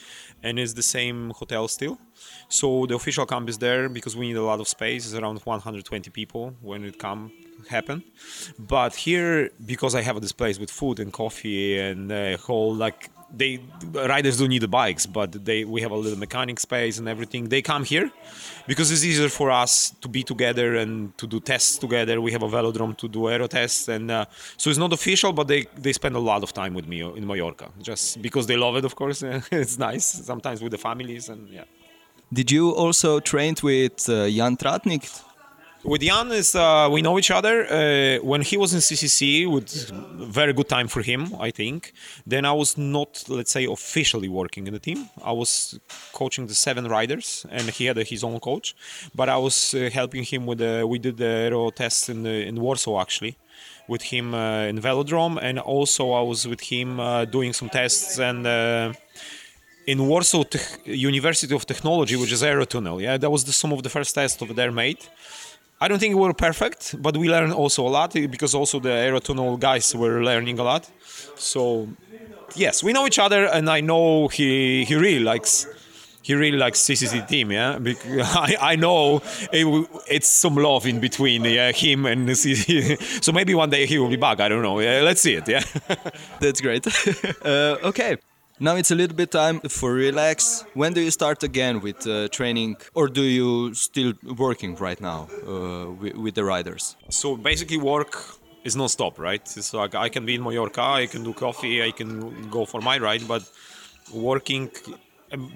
and 0.44 0.60
it's 0.60 0.74
the 0.74 0.84
same 0.84 1.32
hotel 1.32 1.68
still. 1.68 1.98
So 2.50 2.86
the 2.86 2.96
official 2.96 3.26
camp 3.26 3.50
is 3.50 3.58
there 3.58 3.90
because 3.90 4.16
we 4.16 4.28
need 4.28 4.38
a 4.38 4.44
lot 4.44 4.60
of 4.60 4.68
space. 4.68 5.06
It's 5.06 5.16
around 5.16 5.40
120 5.44 6.10
people 6.12 6.56
when 6.62 6.84
it 6.84 7.00
come 7.00 7.32
happen. 7.70 8.04
But 8.60 8.96
here, 8.96 9.50
because 9.66 9.96
I 9.96 10.02
have 10.02 10.20
this 10.22 10.32
place 10.32 10.60
with 10.60 10.72
food 10.72 11.00
and 11.00 11.12
coffee 11.12 11.80
and 11.80 12.12
a 12.12 12.38
whole 12.38 12.74
like 12.74 13.10
they 13.36 13.60
riders 13.92 14.38
do 14.38 14.48
need 14.48 14.62
the 14.62 14.68
bikes, 14.68 15.06
but 15.06 15.46
they 15.46 15.64
we 15.64 15.82
have 15.82 15.92
a 15.92 15.96
little 15.96 16.18
mechanic 16.18 16.60
space 16.60 16.98
and 16.98 17.08
everything. 17.08 17.50
They 17.50 17.62
come 17.62 17.84
here 17.84 18.12
because 18.68 18.92
it's 18.92 19.04
easier 19.04 19.30
for 19.30 19.52
us 19.52 19.92
to 20.02 20.08
be 20.08 20.24
together 20.24 20.76
and 20.76 21.18
to 21.18 21.28
do 21.28 21.40
tests 21.40 21.78
together. 21.78 22.22
We 22.22 22.32
have 22.32 22.44
a 22.44 22.48
velodrome 22.48 22.96
to 22.98 23.08
do 23.08 23.30
aero 23.30 23.48
tests, 23.48 23.88
and 23.88 24.10
uh, 24.12 24.26
so 24.56 24.70
it's 24.70 24.80
not 24.80 24.94
official, 24.94 25.34
but 25.34 25.48
they 25.48 25.66
they 25.78 25.94
spend 25.94 26.16
a 26.16 26.20
lot 26.20 26.44
of 26.44 26.54
time 26.54 26.74
with 26.74 26.88
me 26.88 27.02
in 27.02 27.26
Mallorca 27.28 27.70
just 27.82 28.22
because 28.22 28.48
they 28.48 28.58
love 28.58 28.76
it. 28.78 28.86
Of 28.86 28.96
course, 28.96 29.24
it's 29.52 29.78
nice. 29.78 30.06
Sometimes 30.06 30.62
with 30.62 30.72
the 30.72 30.78
families 30.78 31.30
and 31.30 31.50
yeah. 31.50 31.66
Did 32.32 32.52
you 32.52 32.72
also 32.72 33.22
train 33.22 33.56
with 33.64 34.10
uh, 34.10 34.30
Jan 34.30 34.58
Tratnik? 34.58 35.24
With 35.84 36.02
Jan 36.02 36.32
is 36.32 36.56
uh, 36.56 36.90
we 36.92 37.02
know 37.02 37.18
each 37.18 37.32
other. 37.32 37.66
Uh, 37.66 38.24
when 38.24 38.42
he 38.42 38.58
was 38.58 38.74
in 38.74 38.80
CCC, 38.80 39.50
with 39.52 39.90
very 40.40 40.54
good 40.54 40.70
time 40.70 40.88
for 40.88 41.02
him, 41.02 41.34
I 41.40 41.52
think. 41.52 41.94
Then 42.26 42.46
I 42.46 42.52
was 42.52 42.78
not, 42.78 43.24
let's 43.28 43.52
say, 43.52 43.66
officially 43.66 44.30
working 44.30 44.68
in 44.68 44.74
the 44.74 44.80
team. 44.80 45.10
I 45.24 45.32
was 45.32 45.80
coaching 46.14 46.48
the 46.48 46.56
seven 46.56 46.88
riders, 46.88 47.46
and 47.50 47.64
he 47.70 47.86
had 47.86 47.98
a, 47.98 48.04
his 48.04 48.24
own 48.24 48.40
coach. 48.40 48.76
But 49.16 49.30
I 49.30 49.38
was 49.38 49.74
uh, 49.74 49.90
helping 49.92 50.24
him 50.24 50.46
with 50.46 50.60
the. 50.60 50.86
We 50.88 51.00
did 51.00 51.18
the 51.18 51.26
aero 51.48 51.70
test 51.70 52.10
in 52.10 52.24
the, 52.24 52.46
in 52.46 52.60
Warsaw 52.60 53.00
actually, 53.02 53.38
with 53.88 54.04
him 54.04 54.34
uh, 54.34 54.64
in 54.64 54.80
Velodrome, 54.80 55.40
and 55.42 55.60
also 55.60 56.12
I 56.12 56.22
was 56.22 56.48
with 56.48 56.62
him 56.62 57.00
uh, 57.00 57.26
doing 57.26 57.54
some 57.54 57.70
tests 57.70 58.20
and 58.20 58.46
uh, 58.46 58.94
in 59.88 60.06
Warsaw 60.06 60.44
Te- 60.44 60.94
University 60.94 61.56
of 61.56 61.66
Technology, 61.66 62.18
which 62.18 62.32
is 62.34 62.44
Aerotunnel. 62.44 63.02
Yeah, 63.02 63.18
that 63.18 63.30
was 63.30 63.46
the, 63.46 63.54
some 63.54 63.72
of 63.72 63.84
the 63.84 63.90
first 63.90 64.14
tests 64.14 64.42
over 64.42 64.54
there 64.54 64.72
made. 64.72 65.00
I 65.80 65.88
don't 65.88 66.00
think 66.00 66.16
we 66.16 66.22
were 66.22 66.34
perfect, 66.34 67.00
but 67.02 67.16
we 67.18 67.30
learned 67.30 67.54
also 67.54 67.86
a 67.88 67.90
lot 67.90 68.14
because 68.14 68.56
also 68.56 68.80
the 68.80 68.90
Aerotunnel 68.90 69.60
guys 69.60 69.96
were 69.96 70.24
learning 70.24 70.58
a 70.60 70.64
lot. 70.64 70.90
So 71.36 71.88
yes, 72.56 72.84
we 72.84 72.94
know 72.94 73.06
each 73.06 73.20
other, 73.20 73.46
and 73.46 73.70
I 73.70 73.82
know 73.82 74.28
he 74.28 74.86
he 74.86 74.96
really 74.96 75.24
likes 75.24 75.68
he 76.24 76.34
really 76.36 76.58
likes 76.58 76.80
CCC 76.80 77.28
team. 77.28 77.52
Yeah, 77.52 77.80
I, 78.36 78.58
I 78.60 78.76
know 78.76 79.22
it, 79.52 79.88
it's 80.08 80.28
some 80.28 80.56
love 80.56 80.86
in 80.86 81.00
between 81.00 81.46
yeah, 81.46 81.72
him 81.72 82.06
and 82.06 82.28
CCC. 82.28 82.98
So 83.24 83.32
maybe 83.32 83.54
one 83.56 83.70
day 83.70 83.86
he 83.86 83.98
will 83.98 84.10
be 84.10 84.18
back. 84.18 84.40
I 84.40 84.50
don't 84.50 84.62
know. 84.64 84.80
Yeah, 84.80 85.02
let's 85.04 85.22
see 85.22 85.36
it. 85.36 85.48
Yeah, 85.48 85.64
that's 86.40 86.60
great. 86.60 86.86
uh, 87.46 87.78
okay. 87.84 88.18
Now 88.60 88.76
it's 88.76 88.90
a 88.90 88.96
little 88.96 89.16
bit 89.16 89.30
time 89.30 89.60
for 89.60 89.94
relax. 89.94 90.66
When 90.74 90.94
do 90.94 91.02
you 91.02 91.12
start 91.12 91.44
again 91.44 91.80
with 91.80 92.08
uh, 92.08 92.28
training, 92.30 92.78
or 92.96 93.08
do 93.08 93.22
you 93.22 93.76
still 93.76 94.14
working 94.36 94.76
right 94.78 95.00
now 95.00 95.28
uh, 95.48 95.92
with, 95.92 96.16
with, 96.16 96.34
the 96.34 96.44
riders? 96.44 96.96
So 97.10 97.38
basically, 97.38 97.78
work 97.78 98.18
is 98.64 98.76
non-stop, 98.76 99.20
right? 99.20 99.48
So 99.48 99.78
like 99.78 99.94
I 99.94 100.10
can 100.10 100.26
be 100.26 100.34
in 100.34 100.42
Mallorca, 100.44 100.82
I 100.82 101.06
can 101.06 101.24
do 101.24 101.34
coffee, 101.34 101.84
I 101.84 101.92
can 101.92 102.50
go 102.50 102.66
for 102.66 102.82
my 102.82 102.98
ride, 102.98 103.28
but 103.28 103.44
working. 104.12 104.72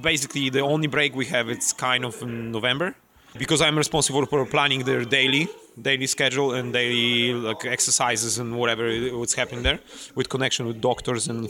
Basically, 0.02 0.50
the 0.50 0.60
only 0.60 0.88
break 0.88 1.16
we 1.16 1.26
have 1.28 1.50
it's 1.50 1.74
kind 1.74 2.06
of 2.06 2.22
in 2.22 2.52
November 2.52 2.94
because 3.38 3.62
I'm 3.62 3.78
responsible 3.78 4.26
for 4.26 4.46
planning 4.46 4.84
their 4.84 5.06
daily 5.06 5.48
daily 5.82 6.06
schedule 6.06 6.54
and 6.54 6.74
daily 6.74 7.34
like 7.34 7.66
exercises 7.66 8.38
and 8.40 8.58
whatever 8.58 8.92
what's 9.18 9.34
happening 9.34 9.64
there 9.64 9.80
with 10.16 10.28
connection 10.28 10.68
with 10.68 10.82
doctors 10.82 11.28
and 11.30 11.48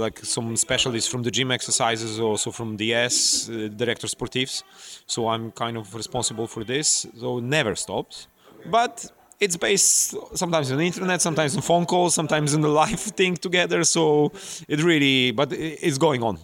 like 0.00 0.18
some 0.20 0.56
specialists 0.56 1.10
from 1.10 1.22
the 1.22 1.30
gym 1.30 1.50
exercises 1.50 2.18
also 2.18 2.50
from 2.50 2.76
DS 2.76 3.48
uh, 3.50 3.68
director 3.76 4.06
sportifs. 4.06 4.62
So 5.06 5.28
I'm 5.28 5.52
kind 5.52 5.76
of 5.76 5.94
responsible 5.94 6.46
for 6.46 6.64
this 6.64 7.06
so 7.18 7.38
never 7.38 7.74
stops. 7.74 8.28
But 8.66 9.10
it's 9.40 9.56
based 9.56 10.14
sometimes 10.34 10.72
on 10.72 10.78
the 10.78 10.86
internet 10.86 11.20
sometimes 11.20 11.54
on 11.54 11.62
phone 11.62 11.84
calls 11.84 12.14
sometimes 12.14 12.54
in 12.54 12.62
the 12.62 12.68
live 12.82 13.00
thing 13.00 13.36
together. 13.36 13.84
So 13.84 14.32
it 14.68 14.82
really 14.82 15.32
but 15.32 15.52
it's 15.52 15.98
going 15.98 16.22
on 16.22 16.38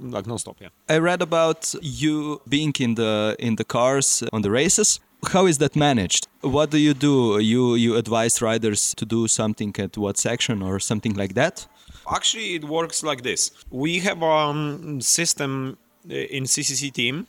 like 0.00 0.26
non-stop 0.26 0.56
yeah. 0.60 0.68
I 0.88 0.98
read 0.98 1.22
about 1.22 1.74
you 1.82 2.40
being 2.48 2.72
in 2.78 2.94
the 2.94 3.36
in 3.38 3.56
the 3.56 3.64
cars 3.64 4.22
on 4.32 4.42
the 4.42 4.50
races. 4.50 5.00
How 5.32 5.46
is 5.46 5.58
that 5.58 5.74
managed? 5.74 6.28
What 6.42 6.70
do 6.70 6.78
you 6.78 6.94
do? 6.94 7.38
You 7.40 7.74
you 7.74 7.96
advise 7.96 8.42
riders 8.42 8.94
to 8.94 9.04
do 9.04 9.26
something 9.28 9.74
at 9.78 9.96
what 9.96 10.18
section 10.18 10.62
or 10.62 10.78
something 10.80 11.14
like 11.14 11.34
that? 11.34 11.66
Actually 12.14 12.54
it 12.54 12.64
works 12.64 13.02
like 13.02 13.22
this. 13.22 13.50
We 13.70 14.00
have 14.00 14.22
a 14.22 14.36
um, 14.50 15.00
system 15.00 15.78
uh, 16.10 16.14
in 16.14 16.44
ccc 16.44 16.92
team. 16.92 17.26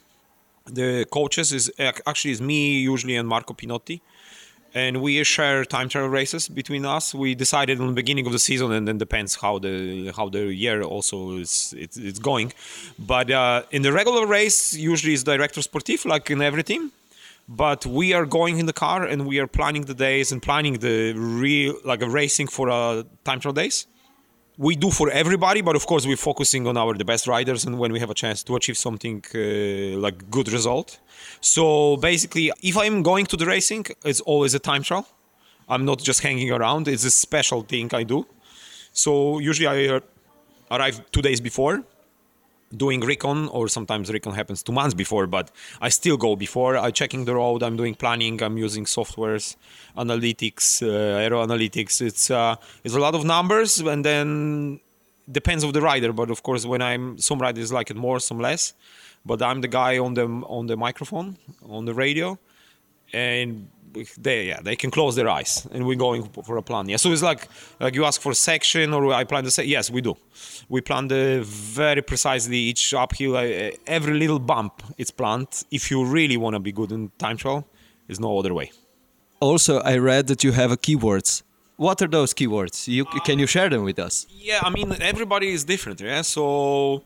The 0.66 1.06
coaches 1.10 1.52
is 1.52 1.72
actually 2.06 2.32
is 2.32 2.40
me 2.40 2.80
usually 2.80 3.16
and 3.16 3.26
marco 3.26 3.54
pinotti 3.54 4.00
and 4.78 4.94
we 5.06 5.12
share 5.24 5.64
time 5.64 5.88
trial 5.88 6.10
races 6.20 6.42
between 6.60 6.84
us. 6.96 7.04
We 7.24 7.34
decided 7.44 7.80
on 7.80 7.88
the 7.92 7.98
beginning 8.02 8.26
of 8.28 8.32
the 8.36 8.42
season, 8.48 8.68
and 8.76 8.86
then 8.86 8.96
depends 9.06 9.32
how 9.42 9.54
the 9.66 10.12
how 10.16 10.26
the 10.36 10.44
year 10.64 10.76
also 10.94 11.18
is 11.44 11.52
it's, 11.84 11.96
it's 12.08 12.20
going. 12.30 12.48
But 13.12 13.26
uh, 13.30 13.76
in 13.76 13.82
the 13.86 13.92
regular 14.00 14.24
race, 14.38 14.58
usually 14.92 15.14
it's 15.16 15.24
director 15.34 15.60
sportif, 15.68 16.00
like 16.14 16.24
in 16.34 16.40
every 16.50 16.64
team. 16.70 16.82
But 17.64 17.80
we 17.86 18.06
are 18.16 18.26
going 18.38 18.58
in 18.62 18.66
the 18.66 18.78
car 18.84 19.00
and 19.12 19.18
we 19.30 19.36
are 19.42 19.50
planning 19.58 19.84
the 19.92 19.98
days 20.08 20.32
and 20.32 20.38
planning 20.48 20.74
the 20.86 21.14
real 21.42 21.74
like 21.90 22.02
a 22.08 22.10
racing 22.20 22.48
for 22.56 22.66
uh, 22.68 23.04
time 23.24 23.40
trial 23.40 23.54
days 23.62 23.86
we 24.58 24.74
do 24.74 24.90
for 24.90 25.08
everybody 25.10 25.60
but 25.60 25.76
of 25.76 25.86
course 25.86 26.04
we're 26.04 26.16
focusing 26.30 26.66
on 26.66 26.76
our 26.76 26.92
the 26.94 27.04
best 27.04 27.28
riders 27.28 27.64
and 27.64 27.78
when 27.78 27.92
we 27.92 28.00
have 28.00 28.10
a 28.10 28.14
chance 28.14 28.42
to 28.42 28.56
achieve 28.56 28.76
something 28.76 29.22
uh, 29.34 29.96
like 30.04 30.28
good 30.30 30.52
result. 30.52 30.98
So 31.40 31.96
basically 31.96 32.50
if 32.62 32.76
i'm 32.76 33.02
going 33.02 33.26
to 33.26 33.36
the 33.36 33.46
racing 33.46 33.86
it's 34.04 34.20
always 34.20 34.54
a 34.54 34.58
time 34.58 34.82
trial. 34.82 35.06
I'm 35.70 35.84
not 35.84 35.98
just 36.00 36.20
hanging 36.22 36.50
around. 36.50 36.88
It's 36.88 37.04
a 37.04 37.10
special 37.10 37.60
thing 37.62 37.88
i 37.94 38.02
do. 38.02 38.26
So 38.92 39.38
usually 39.38 39.68
i 39.68 40.00
arrive 40.74 40.96
two 41.12 41.22
days 41.22 41.40
before 41.40 41.84
doing 42.76 43.00
recon 43.00 43.48
or 43.48 43.68
sometimes 43.68 44.12
recon 44.12 44.34
happens 44.34 44.62
two 44.62 44.72
months 44.72 44.94
before 44.94 45.26
but 45.26 45.50
i 45.80 45.88
still 45.88 46.16
go 46.16 46.36
before. 46.36 46.76
I'm 46.76 46.92
checking 46.92 47.24
the 47.24 47.34
road 47.34 47.62
i'm 47.62 47.76
doing 47.76 47.94
planning 47.94 48.42
i'm 48.42 48.58
using 48.58 48.84
softwares 48.84 49.56
analytics 49.96 50.82
uh, 50.82 51.24
aero 51.24 51.46
analytics 51.46 52.00
it's 52.02 52.30
uh, 52.30 52.56
it's 52.84 52.94
a 52.94 53.00
lot 53.00 53.14
of 53.14 53.24
numbers 53.24 53.80
and 53.80 54.04
then 54.04 54.80
depends 55.30 55.64
of 55.64 55.72
the 55.72 55.80
rider 55.80 56.12
but 56.12 56.30
of 56.30 56.42
course 56.42 56.66
when 56.66 56.82
i'm 56.82 57.18
some 57.18 57.38
riders 57.38 57.72
like 57.72 57.90
it 57.90 57.96
more 57.96 58.20
some 58.20 58.38
less 58.38 58.74
but 59.24 59.40
i'm 59.42 59.60
the 59.60 59.68
guy 59.68 59.98
on 59.98 60.14
the 60.14 60.26
on 60.26 60.66
the 60.66 60.76
microphone 60.76 61.36
on 61.68 61.84
the 61.86 61.94
radio 61.94 62.38
and 63.12 63.68
they 64.18 64.46
yeah 64.46 64.60
they 64.62 64.76
can 64.76 64.90
close 64.90 65.14
their 65.16 65.28
eyes 65.28 65.66
and 65.72 65.86
we're 65.86 65.96
going 65.96 66.22
for 66.44 66.56
a 66.56 66.62
plan. 66.62 66.88
Yeah 66.88 66.96
so 66.96 67.12
it's 67.12 67.22
like 67.22 67.48
like 67.80 67.94
you 67.94 68.04
ask 68.04 68.20
for 68.20 68.32
a 68.32 68.34
section 68.34 68.92
or 68.94 69.12
i 69.12 69.24
plan 69.24 69.44
to 69.44 69.50
say 69.50 69.64
yes 69.64 69.90
we 69.90 70.00
do. 70.00 70.16
We 70.68 70.80
plan 70.80 71.08
the 71.08 71.42
very 71.44 72.02
precisely 72.02 72.56
each 72.56 72.94
uphill 72.94 73.36
uh, 73.36 73.70
every 73.86 74.14
little 74.14 74.38
bump 74.38 74.82
it's 74.98 75.10
planned. 75.10 75.64
If 75.70 75.90
you 75.90 76.04
really 76.04 76.36
want 76.36 76.54
to 76.54 76.60
be 76.60 76.72
good 76.72 76.92
in 76.92 77.10
time 77.18 77.36
trial 77.36 77.66
there's 78.06 78.20
no 78.20 78.38
other 78.38 78.54
way. 78.54 78.70
Also 79.40 79.80
i 79.80 79.96
read 79.96 80.26
that 80.26 80.42
you 80.44 80.52
have 80.52 80.70
a 80.72 80.76
keywords. 80.76 81.42
What 81.76 82.02
are 82.02 82.08
those 82.08 82.34
keywords? 82.34 82.88
You 82.88 83.04
can 83.04 83.38
you 83.38 83.46
share 83.46 83.68
them 83.68 83.84
with 83.84 83.98
us? 83.98 84.26
Yeah 84.30 84.60
i 84.62 84.70
mean 84.70 84.88
everybody 85.00 85.48
is 85.56 85.64
different 85.64 86.00
yeah? 86.00 86.22
So 86.22 87.02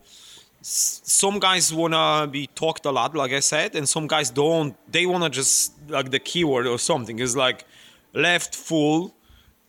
some 0.65 1.39
guys 1.39 1.73
wanna 1.73 2.25
be 2.27 2.47
talked 2.47 2.85
a 2.85 2.91
lot, 2.91 3.13
like 3.15 3.33
I 3.33 3.41
said, 3.41 3.75
and 3.75 3.87
some 3.87 4.07
guys 4.07 4.29
don't. 4.29 4.75
They 4.89 5.05
wanna 5.05 5.29
just 5.29 5.73
like 5.89 6.09
the 6.09 6.19
keyword 6.19 6.67
or 6.67 6.79
something 6.79 7.19
is 7.19 7.35
like 7.35 7.65
left 8.13 8.55
full 8.55 9.13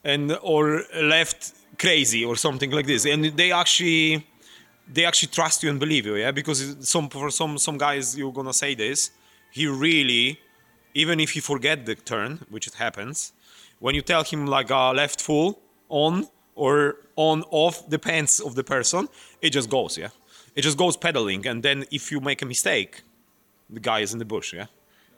and 0.05 0.37
or 0.41 0.83
left 0.95 1.53
crazy 1.77 2.23
or 2.23 2.37
something 2.37 2.71
like 2.71 2.87
this, 2.87 3.05
and 3.05 3.25
they 3.25 3.51
actually 3.51 4.25
they 4.91 5.03
actually 5.03 5.29
trust 5.29 5.63
you 5.63 5.69
and 5.69 5.79
believe 5.79 6.05
you, 6.05 6.15
yeah. 6.15 6.31
Because 6.31 6.77
some 6.79 7.09
for 7.09 7.29
some 7.29 7.57
some 7.57 7.77
guys 7.77 8.17
you're 8.17 8.31
gonna 8.31 8.53
say 8.53 8.73
this, 8.73 9.11
he 9.51 9.67
really, 9.67 10.39
even 10.93 11.19
if 11.19 11.31
he 11.31 11.41
forget 11.41 11.85
the 11.85 11.95
turn, 11.95 12.45
which 12.49 12.67
it 12.67 12.75
happens, 12.75 13.33
when 13.79 13.95
you 13.95 14.01
tell 14.01 14.23
him 14.23 14.45
like 14.45 14.71
uh, 14.71 14.93
left 14.93 15.19
full 15.19 15.59
on 15.89 16.29
or 16.55 16.95
on 17.17 17.43
off 17.51 17.89
depends 17.89 18.39
of 18.39 18.55
the 18.55 18.63
person, 18.63 19.09
it 19.41 19.49
just 19.49 19.69
goes, 19.69 19.97
yeah 19.97 20.09
it 20.55 20.61
just 20.61 20.77
goes 20.77 20.95
pedaling, 20.97 21.45
and 21.47 21.61
then 21.63 21.85
if 21.91 22.11
you 22.11 22.19
make 22.19 22.41
a 22.41 22.45
mistake, 22.45 23.01
the 23.69 23.79
guy 23.79 23.99
is 23.99 24.13
in 24.13 24.19
the 24.19 24.25
bush. 24.25 24.53
Yeah, 24.53 24.67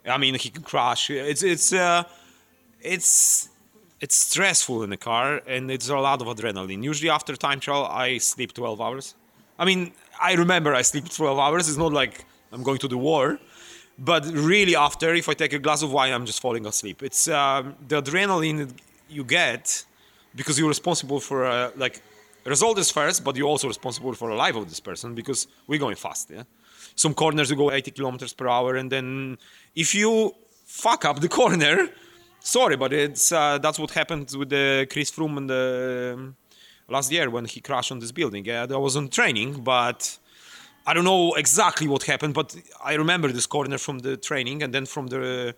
I 0.08 0.18
mean 0.18 0.36
he 0.36 0.50
can 0.50 0.64
crash. 0.64 1.10
It's 1.10 1.44
it's 1.44 1.74
uh, 1.74 2.04
it's 2.82 3.50
it's 4.00 4.16
stressful 4.16 4.84
in 4.84 4.90
the 4.90 4.98
car, 4.98 5.42
and 5.48 5.72
it's 5.72 5.90
a 5.90 5.98
lot 5.98 6.22
of 6.22 6.28
adrenaline. 6.28 6.84
Usually 6.84 7.10
after 7.10 7.36
time 7.36 7.60
trial, 7.60 7.86
I 7.86 8.18
sleep 8.20 8.54
12 8.54 8.80
hours. 8.80 9.16
I 9.60 9.66
mean, 9.66 9.92
I 10.22 10.34
remember 10.34 10.76
I 10.76 10.84
sleep 10.84 11.10
12 11.10 11.40
hours. 11.40 11.68
It's 11.68 11.78
not 11.78 11.94
like 11.94 12.26
I'm 12.52 12.64
going 12.64 12.78
to 12.80 12.88
the 12.88 12.98
war, 12.98 13.40
but 13.98 14.26
really 14.26 14.76
after, 14.76 15.16
if 15.16 15.28
I 15.30 15.34
take 15.34 15.54
a 15.54 15.60
glass 15.60 15.82
of 15.82 15.92
wine, 15.92 16.14
I'm 16.14 16.26
just 16.26 16.42
falling 16.42 16.66
asleep. 16.68 17.02
It's 17.02 17.28
um, 17.28 17.76
the 17.88 18.02
adrenaline 18.02 18.72
you 19.10 19.24
get 19.24 19.84
because 20.36 20.60
you're 20.60 20.68
responsible 20.68 21.20
for 21.20 21.46
uh, 21.46 21.72
like 21.76 22.02
result 22.50 22.78
is 22.80 22.92
first, 22.92 23.24
but 23.24 23.36
you're 23.36 23.48
also 23.48 23.68
responsible 23.68 24.14
for 24.14 24.30
the 24.30 24.36
life 24.36 24.56
of 24.56 24.68
this 24.70 24.80
person 24.80 25.16
because 25.16 25.48
we're 25.68 25.80
going 25.80 25.96
fast. 25.96 26.30
Yeah, 26.30 26.44
some 26.96 27.14
corners 27.14 27.50
you 27.50 27.56
go 27.56 27.72
80 27.72 27.92
kilometers 27.92 28.34
per 28.34 28.48
hour, 28.48 28.76
and 28.76 28.92
then 28.92 29.38
if 29.76 29.94
you 29.94 30.34
fuck 30.66 31.06
up 31.06 31.20
the 31.20 31.30
corner, 31.40 31.90
sorry, 32.40 32.78
but 32.78 32.94
it's 32.94 33.32
uh, 33.32 33.58
that's 33.58 33.80
what 33.80 33.92
happened 33.92 34.32
with 34.38 34.50
the 34.50 34.88
Chris 34.92 35.12
Froome 35.12 35.48
the 35.48 36.14
um, 36.16 36.36
last 36.90 37.12
year 37.12 37.30
when 37.30 37.46
he 37.46 37.60
crashed 37.62 37.92
on 37.92 38.00
this 38.00 38.12
building. 38.12 38.46
Yeah, 38.46 38.66
that 38.66 38.80
was 38.80 38.96
on 38.96 39.10
training, 39.10 39.64
but. 39.64 40.18
I 40.90 40.94
don't 40.94 41.04
know 41.04 41.34
exactly 41.34 41.86
what 41.90 42.04
happened, 42.04 42.34
but 42.34 42.56
I 42.82 42.94
remember 42.94 43.28
this 43.28 43.46
corner 43.46 43.78
from 43.78 44.00
the 44.00 44.16
training 44.16 44.64
and 44.64 44.74
then 44.74 44.86
from 44.86 45.08
the 45.08 45.54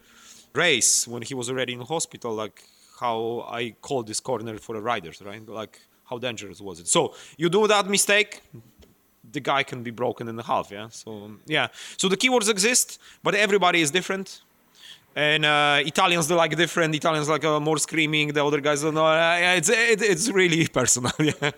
race 0.55 1.07
when 1.07 1.21
he 1.21 1.35
was 1.35 1.51
already 1.51 1.73
in 1.73 1.81
hospital, 1.81 2.33
like 2.33 2.63
how 2.99 3.45
I 3.47 3.75
called 3.81 4.07
this 4.07 4.19
corner 4.19 4.57
for 4.57 4.75
the 4.75 4.81
riders, 4.81 5.21
right? 5.21 5.47
Like 5.47 5.79
how 6.09 6.17
dangerous 6.17 6.59
was 6.61 6.79
it? 6.79 6.87
So 6.87 7.13
you 7.37 7.49
do 7.49 7.67
that 7.67 7.87
mistake, 7.87 8.41
the 9.31 9.39
guy 9.39 9.63
can 9.63 9.83
be 9.83 9.91
broken 9.91 10.27
in 10.27 10.35
the 10.35 10.43
half. 10.43 10.71
Yeah. 10.71 10.89
So 10.89 11.31
yeah. 11.45 11.67
So 11.97 12.07
the 12.09 12.17
keywords 12.17 12.49
exist, 12.49 12.99
but 13.23 13.35
everybody 13.35 13.81
is 13.81 13.91
different. 13.91 14.41
And 15.15 15.43
uh, 15.45 15.79
Italians 15.85 16.27
they 16.27 16.35
like 16.35 16.55
different. 16.55 16.95
Italians 16.95 17.27
like 17.29 17.43
uh, 17.43 17.59
more 17.59 17.77
screaming. 17.77 18.33
The 18.33 18.45
other 18.45 18.61
guys 18.61 18.81
don't 18.81 18.93
know. 18.93 19.05
Uh, 19.05 19.55
it's 19.57 19.69
it, 19.69 20.01
it's 20.01 20.29
really 20.29 20.67
personal. 20.79 21.11
Yeah. 21.19 21.51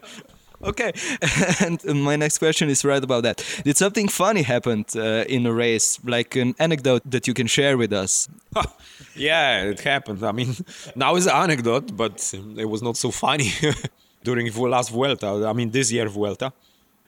Okay, 0.63 0.91
and 1.65 2.03
my 2.03 2.15
next 2.15 2.37
question 2.37 2.69
is 2.69 2.85
right 2.85 3.03
about 3.03 3.23
that. 3.23 3.43
Did 3.63 3.77
something 3.77 4.07
funny 4.07 4.43
happen 4.43 4.85
uh, 4.95 5.25
in 5.27 5.47
a 5.47 5.51
race, 5.51 5.99
like 6.05 6.35
an 6.35 6.53
anecdote 6.59 7.01
that 7.09 7.27
you 7.27 7.33
can 7.33 7.47
share 7.47 7.77
with 7.77 7.91
us? 7.91 8.29
yeah, 9.15 9.63
it 9.63 9.79
happened. 9.79 10.23
I 10.23 10.31
mean, 10.31 10.55
now 10.95 11.15
it's 11.15 11.25
an 11.25 11.31
anecdote, 11.31 11.97
but 11.97 12.31
it 12.57 12.69
was 12.69 12.83
not 12.83 12.95
so 12.95 13.09
funny. 13.09 13.51
During 14.23 14.51
last 14.69 14.91
Vuelta. 14.91 15.47
I 15.47 15.53
mean, 15.53 15.71
this 15.71 15.91
year 15.91 16.07
Vuelta, 16.07 16.53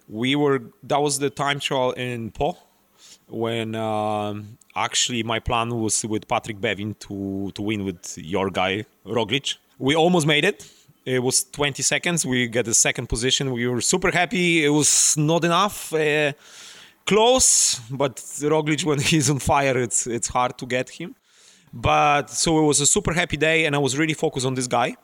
we 0.10 0.36
were 0.36 0.62
that 0.84 1.02
was 1.02 1.19
the 1.19 1.30
time 1.30 1.60
trial 1.60 1.91
in 1.91 2.32
Pau 2.32 2.58
when 3.28 3.76
um, 3.76 4.58
actually 4.76 5.23
my 5.23 5.39
plan 5.39 5.69
was 5.69 6.04
with 6.06 6.28
Patrick 6.28 6.60
Bevin 6.60 6.95
to 6.99 7.52
to 7.56 7.62
win 7.62 7.86
with 7.86 8.17
your 8.17 8.49
guy 8.49 8.86
Roglic. 9.06 9.58
We 9.80 9.95
almost 9.95 10.28
made 10.28 10.45
it. 10.45 10.69
It 11.06 11.19
was 11.19 11.43
20 11.43 11.84
seconds. 11.84 12.26
We 12.26 12.47
get 12.47 12.65
the 12.65 12.73
second 12.73 13.08
position. 13.10 13.52
We 13.52 13.67
were 13.67 13.82
super 13.82 14.12
happy. 14.12 14.63
It 14.63 14.69
was 14.69 15.15
not 15.17 15.43
enough. 15.43 15.93
Uh, 15.93 16.32
close, 17.06 17.82
but 17.91 18.15
Roglic 18.15 18.86
when 18.86 18.99
he's 19.12 19.30
on 19.30 19.39
fire, 19.39 19.78
it's 19.78 20.08
it's 20.08 20.28
hard 20.28 20.58
to 20.60 20.65
get 20.65 20.89
him. 20.89 21.15
But 21.73 22.30
so 22.30 22.60
it 22.60 22.65
was 22.65 22.80
a 22.82 22.86
super 22.86 23.13
happy 23.13 23.38
day, 23.38 23.65
and 23.65 23.76
I 23.76 23.80
was 23.80 23.97
really 23.97 24.13
focused 24.13 24.45
on 24.45 24.54
this 24.54 24.67
guy 24.67 24.95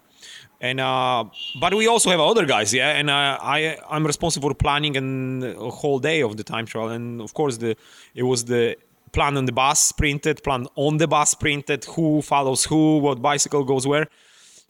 and 0.62 0.80
uh, 0.80 1.24
but 1.60 1.74
we 1.74 1.88
also 1.88 2.10
have 2.10 2.20
other 2.20 2.46
guys 2.46 2.74
yeah? 2.74 2.92
And 2.92 3.10
uh, 3.10 3.38
i 3.42 3.78
i'm 3.90 4.06
responsible 4.06 4.50
for 4.50 4.56
planning 4.56 4.98
and 4.98 5.44
a 5.44 5.70
whole 5.70 6.00
day 6.00 6.22
of 6.22 6.38
the 6.38 6.44
time 6.44 6.66
trial. 6.66 6.90
And 6.90 7.22
of 7.22 7.34
course 7.34 7.58
the 7.58 7.76
it 8.14 8.24
was 8.24 8.46
the 8.46 8.76
plan 9.12 9.38
on 9.38 9.46
the 9.46 9.52
bus 9.52 9.92
printed 9.94 10.44
plan 10.44 10.68
on 10.76 10.98
the 10.98 11.08
bus 11.08 11.34
printed 11.34 11.86
who 11.86 12.22
follows 12.22 12.66
who 12.66 13.00
what 13.00 13.22
bicycle 13.22 13.64
goes 13.64 13.88
where. 13.88 14.08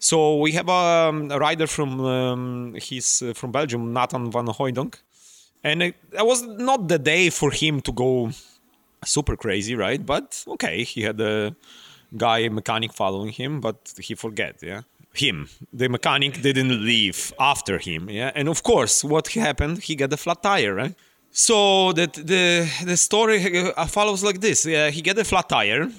So 0.02 0.38
we 0.38 0.54
have 0.54 0.70
a, 0.70 1.10
um, 1.10 1.30
a 1.30 1.38
rider 1.38 1.68
from 1.68 2.00
um, 2.06 2.76
he's 2.76 3.22
uh, 3.22 3.34
from 3.34 3.52
belgium 3.52 3.94
nathan 3.94 4.32
van 4.32 4.46
Hooydonck. 4.46 4.96
And 5.62 5.84
it, 5.84 5.96
it 6.14 6.26
was 6.26 6.42
not 6.44 6.88
the 6.88 6.98
day 6.98 7.30
for 7.30 7.52
him 7.52 7.82
to 7.82 7.92
go 7.92 8.30
super 9.04 9.36
crazy 9.36 9.76
right? 9.76 10.06
But 10.06 10.44
okay 10.48 10.84
he 10.84 11.02
had 11.02 11.20
a 11.20 11.56
guy 12.16 12.48
mechanic 12.50 12.94
following 12.94 13.30
him 13.30 13.60
but 13.60 13.94
he 14.00 14.16
forget 14.16 14.56
yeah 14.64 14.82
him. 15.14 15.50
The 15.74 15.90
mechanic 15.90 16.42
didn't 16.42 16.84
leave 16.86 17.34
after 17.40 17.78
him. 17.78 18.10
Yeah, 18.10 18.32
and 18.36 18.48
of 18.48 18.64
course, 18.64 19.04
what 19.04 19.28
happened? 19.30 19.84
He 19.84 19.96
got 19.96 20.14
a 20.14 20.18
flat 20.18 20.44
tire, 20.44 20.74
right? 20.76 20.96
So 21.32 21.94
that 21.94 22.14
the 22.14 22.68
the 22.86 22.98
story 22.98 23.40
follows 23.88 24.24
like 24.24 24.40
this: 24.42 24.66
yeah, 24.66 24.90
he 24.90 25.02
get 25.02 25.18
a 25.18 25.24
flat 25.24 25.50
tire. 25.50 25.90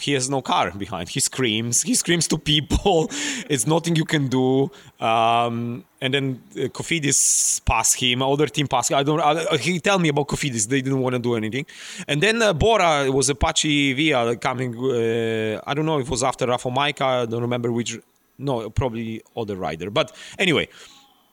He 0.00 0.12
has 0.12 0.28
no 0.28 0.42
car 0.42 0.70
behind. 0.70 1.08
He 1.08 1.20
screams. 1.20 1.82
He 1.82 1.94
screams 1.94 2.28
to 2.28 2.36
people. 2.36 3.08
it's 3.48 3.66
nothing 3.66 3.96
you 3.96 4.04
can 4.04 4.28
do. 4.28 4.70
Um, 5.00 5.82
and 6.02 6.12
then 6.12 6.42
uh, 6.54 6.68
Cofidis 6.68 7.64
pass 7.64 7.94
him. 7.94 8.20
Other 8.20 8.48
team 8.48 8.68
pass. 8.68 8.90
I 8.92 9.02
don't. 9.02 9.20
Uh, 9.20 9.56
he 9.56 9.80
tell 9.80 9.98
me 9.98 10.10
about 10.10 10.28
Cofidis. 10.28 10.68
They 10.68 10.82
didn't 10.82 11.00
want 11.00 11.14
to 11.14 11.18
do 11.18 11.36
anything. 11.36 11.64
And 12.06 12.22
then 12.22 12.42
uh, 12.42 12.52
Bora 12.52 13.10
was 13.10 13.30
Apache 13.30 13.94
Via 13.94 14.36
coming. 14.36 14.76
Uh, 14.76 15.62
I 15.66 15.72
don't 15.72 15.86
know 15.86 15.98
if 16.00 16.06
it 16.06 16.10
was 16.10 16.22
after 16.22 16.46
Rafał 16.46 16.74
Majka. 16.74 17.22
I 17.22 17.26
don't 17.26 17.42
remember 17.42 17.72
which 17.72 17.98
no, 18.38 18.70
probably 18.70 19.22
other 19.36 19.56
rider. 19.56 19.90
But 19.90 20.14
anyway, 20.38 20.68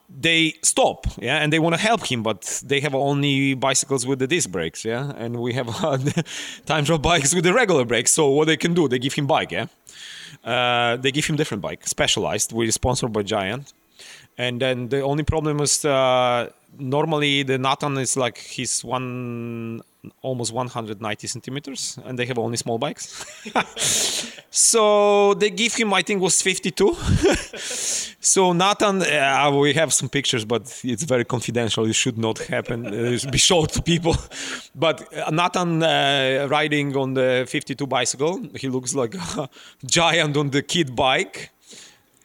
they 0.08 0.54
stop, 0.62 1.06
yeah, 1.18 1.38
and 1.38 1.52
they 1.52 1.58
want 1.58 1.74
to 1.74 1.80
help 1.80 2.06
him, 2.06 2.22
but 2.22 2.62
they 2.64 2.80
have 2.80 2.94
only 2.94 3.54
bicycles 3.54 4.06
with 4.06 4.18
the 4.18 4.26
disc 4.26 4.50
brakes, 4.50 4.84
yeah, 4.84 5.12
and 5.16 5.36
we 5.36 5.52
have 5.54 5.68
uh, 5.84 5.98
time 6.66 6.84
trial 6.84 6.98
bikes 6.98 7.34
with 7.34 7.44
the 7.44 7.52
regular 7.52 7.84
brakes. 7.84 8.12
So 8.12 8.28
what 8.28 8.46
they 8.46 8.56
can 8.56 8.74
do, 8.74 8.88
they 8.88 8.98
give 8.98 9.14
him 9.14 9.26
bike, 9.26 9.50
yeah, 9.50 9.66
uh, 10.44 10.96
they 10.96 11.10
give 11.10 11.26
him 11.26 11.36
different 11.36 11.62
bike, 11.62 11.86
specialized. 11.86 12.52
We're 12.52 12.70
sponsored 12.70 13.12
by 13.12 13.22
Giant, 13.22 13.72
and 14.38 14.60
then 14.60 14.88
the 14.90 15.00
only 15.00 15.24
problem 15.24 15.60
is 15.60 15.84
uh, 15.84 16.50
normally 16.78 17.42
the 17.42 17.58
Nathan 17.58 17.98
is 17.98 18.16
like 18.16 18.38
he's 18.38 18.84
one 18.84 19.82
almost 20.22 20.52
190 20.52 21.26
centimeters 21.26 21.98
and 22.04 22.18
they 22.18 22.26
have 22.26 22.38
only 22.38 22.56
small 22.56 22.78
bikes. 22.78 23.24
So 24.50 25.34
they 25.34 25.50
give 25.50 25.74
him 25.74 25.92
i 25.92 26.00
think 26.00 26.22
was 26.22 26.40
52 26.40 26.94
so 28.20 28.54
nathan 28.54 29.02
uh, 29.02 29.50
we 29.52 29.74
have 29.74 29.92
some 29.92 30.08
pictures 30.08 30.46
but 30.46 30.62
it's 30.82 31.04
very 31.04 31.24
confidential. 31.24 31.84
It 31.84 31.94
should 31.94 32.16
not 32.16 32.38
happen. 32.38 32.86
Uh, 32.86 33.18
be 33.30 33.38
shown 33.38 33.66
to 33.66 33.82
people. 33.82 34.16
But 34.74 34.96
uh, 35.12 35.30
nathan 35.30 35.82
uh, 35.82 36.48
riding 36.50 36.96
on 36.96 37.14
the 37.14 37.44
52 37.46 37.86
bicycle 37.86 38.40
he 38.54 38.68
looks 38.68 38.94
like 38.94 39.14
a 39.14 39.48
giant 39.84 40.36
on 40.36 40.50
the 40.50 40.62
kid 40.62 40.96
bike 40.96 41.50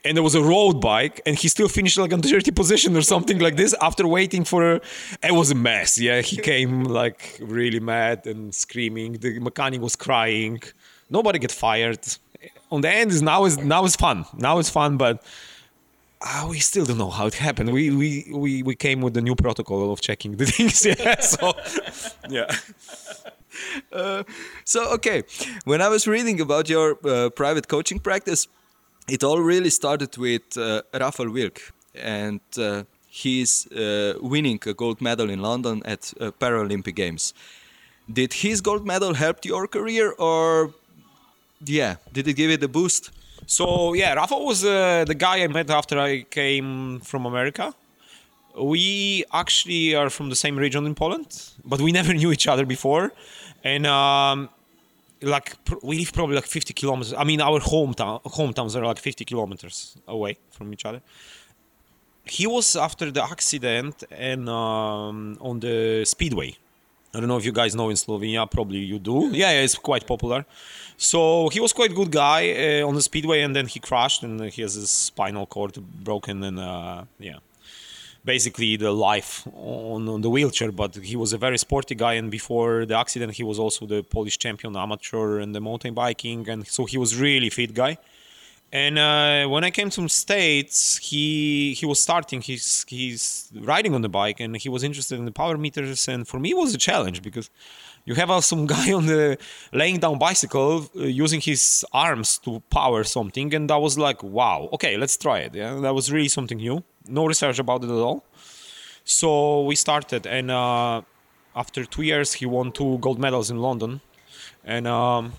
and 0.04 0.18
there 0.18 0.24
was 0.24 0.36
a 0.36 0.42
road 0.42 0.82
bike 0.82 1.22
and 1.26 1.36
he 1.38 1.48
still 1.48 1.68
finished 1.68 1.98
like 1.98 2.14
on 2.14 2.22
30 2.22 2.52
position 2.52 2.98
or 2.98 3.02
something 3.02 3.40
like 3.40 3.56
this 3.56 3.76
after 3.82 4.08
waiting 4.08 4.44
for 4.44 4.82
it 5.24 5.32
was 5.32 5.52
a 5.52 5.56
mess. 5.56 6.00
Yeah 6.00 6.22
he 6.22 6.38
came 6.38 6.84
like 6.84 7.38
really 7.42 7.80
mad 7.80 8.26
and 8.26 8.54
screaming. 8.54 9.14
The 9.14 9.40
mechanic 9.40 9.82
was 9.82 9.96
crying. 9.96 10.62
Nobody 11.10 11.40
get 11.40 11.52
fired. 11.52 12.00
On 12.72 12.82
the 12.82 12.90
end 12.90 13.12
is 13.12 13.22
now 13.22 13.46
is 13.46 13.58
now 13.58 13.86
is 13.86 13.96
fun. 13.96 14.26
Now 14.38 14.60
it's 14.60 14.70
fun 14.70 14.98
but 14.98 15.24
uh, 16.22 16.48
we 16.50 16.60
still 16.60 16.86
don't 16.86 17.00
know 17.00 17.10
how 17.10 17.26
it 17.26 17.34
happened. 17.34 17.72
We, 17.72 17.90
we 17.90 18.26
we 18.34 18.64
we 18.64 18.76
came 18.76 19.02
with 19.02 19.14
the 19.14 19.22
new 19.22 19.36
protocol 19.36 19.92
of 19.92 20.02
checking 20.02 20.38
the 20.38 20.46
things 20.54 20.86
yeah 20.86 21.20
so 21.20 21.54
yeah. 22.30 22.52
Uh, 23.92 24.24
so 24.64 24.94
okay. 24.94 25.24
When 25.66 25.82
i 25.82 25.90
was 25.90 26.08
reading 26.08 26.40
about 26.40 26.70
your 26.70 26.98
uh, 27.06 27.30
private 27.30 27.68
coaching 27.68 28.00
practice 28.00 28.48
it 29.08 29.24
all 29.24 29.40
really 29.40 29.70
started 29.70 30.18
with 30.18 30.58
uh, 30.58 30.82
Rafał 30.94 31.32
Wilk, 31.32 31.60
and 31.96 32.42
uh, 32.58 32.84
he's 33.08 33.68
uh, 33.72 34.14
winning 34.22 34.60
a 34.66 34.74
gold 34.74 35.02
medal 35.02 35.30
in 35.30 35.42
London 35.42 35.82
at 35.86 36.14
uh, 36.20 36.32
Paralympic 36.40 36.96
Games. 36.96 37.34
Did 38.12 38.34
his 38.34 38.62
gold 38.62 38.86
medal 38.86 39.14
help 39.14 39.46
your 39.46 39.68
career, 39.68 40.14
or 40.18 40.74
yeah, 41.66 41.96
did 42.14 42.28
it 42.28 42.34
give 42.34 42.52
it 42.52 42.64
a 42.64 42.68
boost? 42.68 43.12
So 43.46 43.94
yeah, 43.94 44.16
Rafał 44.16 44.46
was 44.46 44.64
uh, 44.64 45.06
the 45.06 45.16
guy 45.16 45.44
I 45.44 45.48
met 45.48 45.70
after 45.70 46.00
I 46.00 46.24
came 46.24 47.00
from 47.02 47.26
America. 47.26 47.74
We 48.60 49.24
actually 49.34 49.96
are 49.96 50.10
from 50.10 50.30
the 50.30 50.36
same 50.36 50.58
region 50.58 50.86
in 50.86 50.96
Poland, 50.96 51.28
but 51.64 51.80
we 51.80 51.92
never 52.00 52.14
knew 52.14 52.32
each 52.32 52.48
other 52.48 52.66
before, 52.66 53.12
and. 53.64 53.86
Um, 53.86 54.50
like 55.22 55.56
we 55.84 55.98
live 56.00 56.14
probably 56.14 56.36
like 56.36 56.46
50 56.46 56.74
kilometers. 56.74 57.14
I 57.14 57.24
mean, 57.24 57.42
our 57.42 57.60
hometown 57.60 58.22
hometowns 58.24 58.76
are 58.76 58.86
like 58.86 59.00
50 59.00 59.26
kilometers 59.26 59.98
away 60.08 60.38
from 60.52 60.74
each 60.74 60.86
other. 60.86 61.02
He 62.26 62.48
was 62.48 62.76
after 62.76 63.12
the 63.12 63.24
accident 63.24 64.04
and 64.12 64.48
um, 64.50 65.38
on 65.42 65.60
the 65.60 66.06
speedway. 66.06 66.56
I 67.14 67.20
don't 67.20 67.28
know 67.28 67.38
if 67.38 67.46
you 67.46 67.52
guys 67.52 67.76
know 67.76 67.90
in 67.90 67.98
Slovenia. 67.98 68.50
Probably 68.50 68.80
you 68.80 68.98
do. 68.98 69.30
Yeah, 69.34 69.52
yeah 69.52 69.64
it's 69.64 69.76
quite 69.76 70.08
popular. 70.08 70.46
So 70.98 71.50
he 71.50 71.60
was 71.60 71.74
quite 71.74 71.94
good 71.94 72.12
guy 72.12 72.80
uh, 72.82 72.88
on 72.88 72.96
the 72.96 73.02
speedway, 73.02 73.42
and 73.42 73.56
then 73.56 73.68
he 73.68 73.80
crashed, 73.80 74.24
and 74.24 74.40
he 74.42 74.62
has 74.62 74.76
his 74.76 74.90
spinal 74.90 75.46
cord 75.46 75.76
broken, 76.04 76.44
and 76.44 76.60
uh, 76.60 77.04
yeah 77.20 77.40
basically 78.24 78.78
the 78.78 78.92
life 78.92 79.48
on, 79.54 80.08
on, 80.08 80.22
the 80.22 80.30
wheelchair. 80.30 80.72
But 80.72 80.96
he 80.96 81.16
was 81.16 81.34
a 81.34 81.38
very 81.38 81.58
sporty 81.58 81.96
guy, 81.96 82.14
and 82.14 82.30
before 82.32 82.86
the 82.86 82.98
accident, 82.98 83.34
he 83.34 83.44
was 83.44 83.60
also 83.60 83.86
the 83.86 84.04
Polish 84.04 84.38
champion 84.38 84.76
amateur 84.76 85.40
in 85.40 85.52
the 85.52 85.62
mountain 85.62 85.94
biking, 85.94 86.48
and 86.50 86.68
so 86.68 86.86
he 86.86 86.98
was 86.98 87.16
really 87.16 87.50
fit 87.50 87.74
guy. 87.74 87.98
And 88.74 88.98
uh, 88.98 89.50
when 89.50 89.66
I 89.66 89.72
came 89.72 89.90
to 89.90 90.08
States, 90.08 90.98
he 90.98 91.74
he 91.74 91.86
was 91.86 92.02
starting. 92.02 92.42
his 92.42 92.86
he's 92.88 93.52
riding 93.54 93.94
on 93.94 94.02
the 94.02 94.08
bike, 94.08 94.40
and 94.40 94.56
he 94.56 94.70
was 94.70 94.82
interested 94.84 95.20
in 95.20 95.26
the 95.26 95.32
power 95.32 95.58
meters. 95.58 96.08
And 96.08 96.26
for 96.26 96.40
me, 96.40 96.52
it 96.52 96.58
was 96.58 96.74
a 96.74 96.78
challenge 96.78 97.22
because 97.22 97.50
you 98.06 98.16
have 98.16 98.32
uh, 98.32 98.42
some 98.42 98.66
guy 98.76 98.94
on 98.94 99.06
the 99.06 99.38
laying 99.74 100.00
down 100.00 100.18
bicycle 100.18 100.90
uh, 100.96 101.04
using 101.04 101.42
his 101.42 101.86
arms 101.94 102.38
to 102.40 102.62
power 102.70 103.04
something, 103.04 103.54
and 103.54 103.70
that 103.70 103.82
was 103.82 103.98
like, 103.98 104.24
wow, 104.24 104.70
okay, 104.74 104.98
let's 104.98 105.18
try 105.18 105.40
it. 105.40 105.56
Yeah, 105.56 105.76
that 105.76 105.94
was 105.94 106.12
really 106.12 106.30
something 106.30 106.58
new 106.58 106.84
no 107.08 107.26
research 107.26 107.60
about 107.60 107.84
it 107.84 107.90
at 107.90 107.96
all. 107.96 108.24
So 109.04 109.64
we 109.64 109.76
started, 109.76 110.26
and 110.28 110.52
uh, 110.52 111.02
after 111.56 111.86
two 111.86 112.04
years, 112.04 112.34
he 112.34 112.46
won 112.46 112.72
two 112.72 112.98
gold 113.00 113.20
medals 113.20 113.50
in 113.50 113.58
London, 113.58 114.02
and 114.64 114.88
um, 114.88 115.34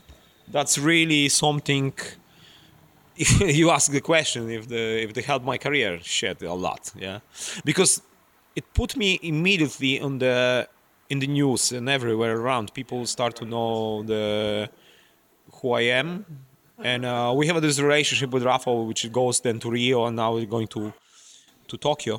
that's 0.49 0.79
really 0.79 1.29
something. 1.29 1.95
you 3.41 3.71
ask 3.71 3.93
the 3.93 4.01
question 4.01 4.51
if 4.51 4.69
the 4.69 5.03
if 5.03 5.15
they 5.15 5.23
helped 5.23 5.45
my 5.45 5.59
career, 5.59 6.01
shit, 6.03 6.43
a 6.43 6.55
lot, 6.55 6.93
yeah, 6.99 7.21
because 7.65 8.03
it 8.57 8.65
put 8.75 8.97
me 8.97 9.19
immediately 9.23 10.01
on 10.01 10.19
the 10.19 10.69
in 11.13 11.19
the 11.19 11.27
news 11.27 11.73
and 11.73 11.89
everywhere 11.89 12.35
around. 12.43 12.73
People 12.73 13.01
start 13.07 13.37
to 13.37 13.45
know 13.45 14.03
the 14.03 14.69
who 15.57 15.67
I 15.73 15.83
am, 16.01 16.09
and 16.93 17.05
uh, 17.05 17.33
we 17.39 17.47
have 17.49 17.61
this 17.61 17.79
relationship 17.79 18.31
with 18.35 18.43
Rafa, 18.51 18.73
which 18.91 19.03
goes 19.13 19.37
then 19.41 19.59
to 19.61 19.71
Rio, 19.71 20.07
and 20.07 20.17
now 20.17 20.31
we're 20.35 20.53
going 20.57 20.71
to 20.77 20.83
to 21.71 21.77
Tokyo, 21.77 22.15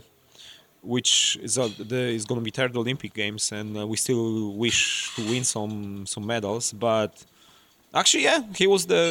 which 0.95 1.38
is 1.47 1.58
a, 1.58 1.65
the, 1.91 2.01
is 2.19 2.25
going 2.25 2.39
to 2.41 2.45
be 2.49 2.53
third 2.60 2.77
Olympic 2.77 3.13
Games, 3.21 3.51
and 3.51 3.69
uh, 3.77 3.88
we 3.91 3.97
still 3.97 4.53
wish 4.65 4.79
to 5.15 5.21
win 5.32 5.43
some 5.43 6.06
some 6.13 6.25
medals. 6.34 6.65
But 6.71 7.12
actually, 7.99 8.25
yeah, 8.29 8.41
he 8.62 8.67
was 8.67 8.86
the 8.93 9.03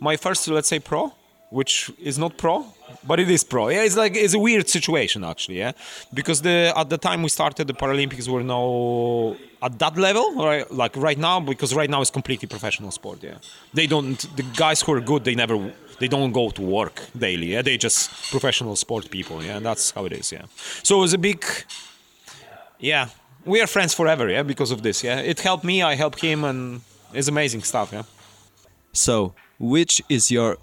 my 0.00 0.16
first, 0.16 0.48
let's 0.48 0.70
say, 0.74 0.80
pro 0.80 1.12
which 1.50 1.90
is 1.98 2.18
not 2.18 2.36
pro, 2.36 2.64
but 3.06 3.18
it 3.20 3.30
is 3.30 3.42
pro. 3.44 3.68
Yeah, 3.68 3.82
it's 3.82 3.96
like 3.96 4.16
it's 4.16 4.34
a 4.34 4.38
weird 4.38 4.68
situation 4.68 5.24
actually. 5.24 5.58
Yeah, 5.58 5.72
because 6.12 6.42
the 6.42 6.72
at 6.76 6.90
the 6.90 6.98
time 6.98 7.22
we 7.22 7.28
started 7.28 7.66
the 7.66 7.74
Paralympics 7.74 8.28
were 8.28 8.42
no 8.42 9.36
at 9.62 9.78
that 9.78 9.96
level, 9.96 10.34
right? 10.34 10.70
Like 10.70 10.96
right 10.96 11.18
now, 11.18 11.40
because 11.40 11.74
right 11.74 11.90
now 11.90 12.00
it's 12.00 12.10
completely 12.10 12.48
professional 12.48 12.90
sport. 12.90 13.22
Yeah, 13.22 13.38
they 13.72 13.86
don't. 13.86 14.18
The 14.36 14.44
guys 14.56 14.82
who 14.82 14.92
are 14.92 15.00
good, 15.00 15.24
they 15.24 15.34
never. 15.34 15.72
They 16.00 16.08
don't 16.08 16.32
go 16.32 16.50
to 16.50 16.62
work 16.62 17.02
daily. 17.18 17.52
Yeah, 17.54 17.62
they 17.62 17.76
just 17.76 18.30
professional 18.30 18.76
sport 18.76 19.10
people. 19.10 19.42
Yeah, 19.42 19.56
and 19.56 19.66
that's 19.66 19.90
how 19.90 20.04
it 20.04 20.12
is. 20.12 20.30
Yeah. 20.30 20.44
So 20.82 20.98
it 20.98 21.00
was 21.00 21.14
a 21.14 21.18
big. 21.18 21.44
Yeah, 22.78 23.08
we 23.44 23.60
are 23.60 23.66
friends 23.66 23.94
forever. 23.94 24.28
Yeah, 24.28 24.44
because 24.44 24.70
of 24.70 24.82
this. 24.82 25.02
Yeah, 25.02 25.18
it 25.20 25.40
helped 25.40 25.64
me. 25.64 25.82
I 25.82 25.94
helped 25.96 26.20
him, 26.20 26.44
and 26.44 26.82
it's 27.12 27.28
amazing 27.28 27.62
stuff. 27.62 27.92
Yeah. 27.92 28.04
So, 28.92 29.34
which 29.58 30.02
is 30.08 30.30
your 30.30 30.58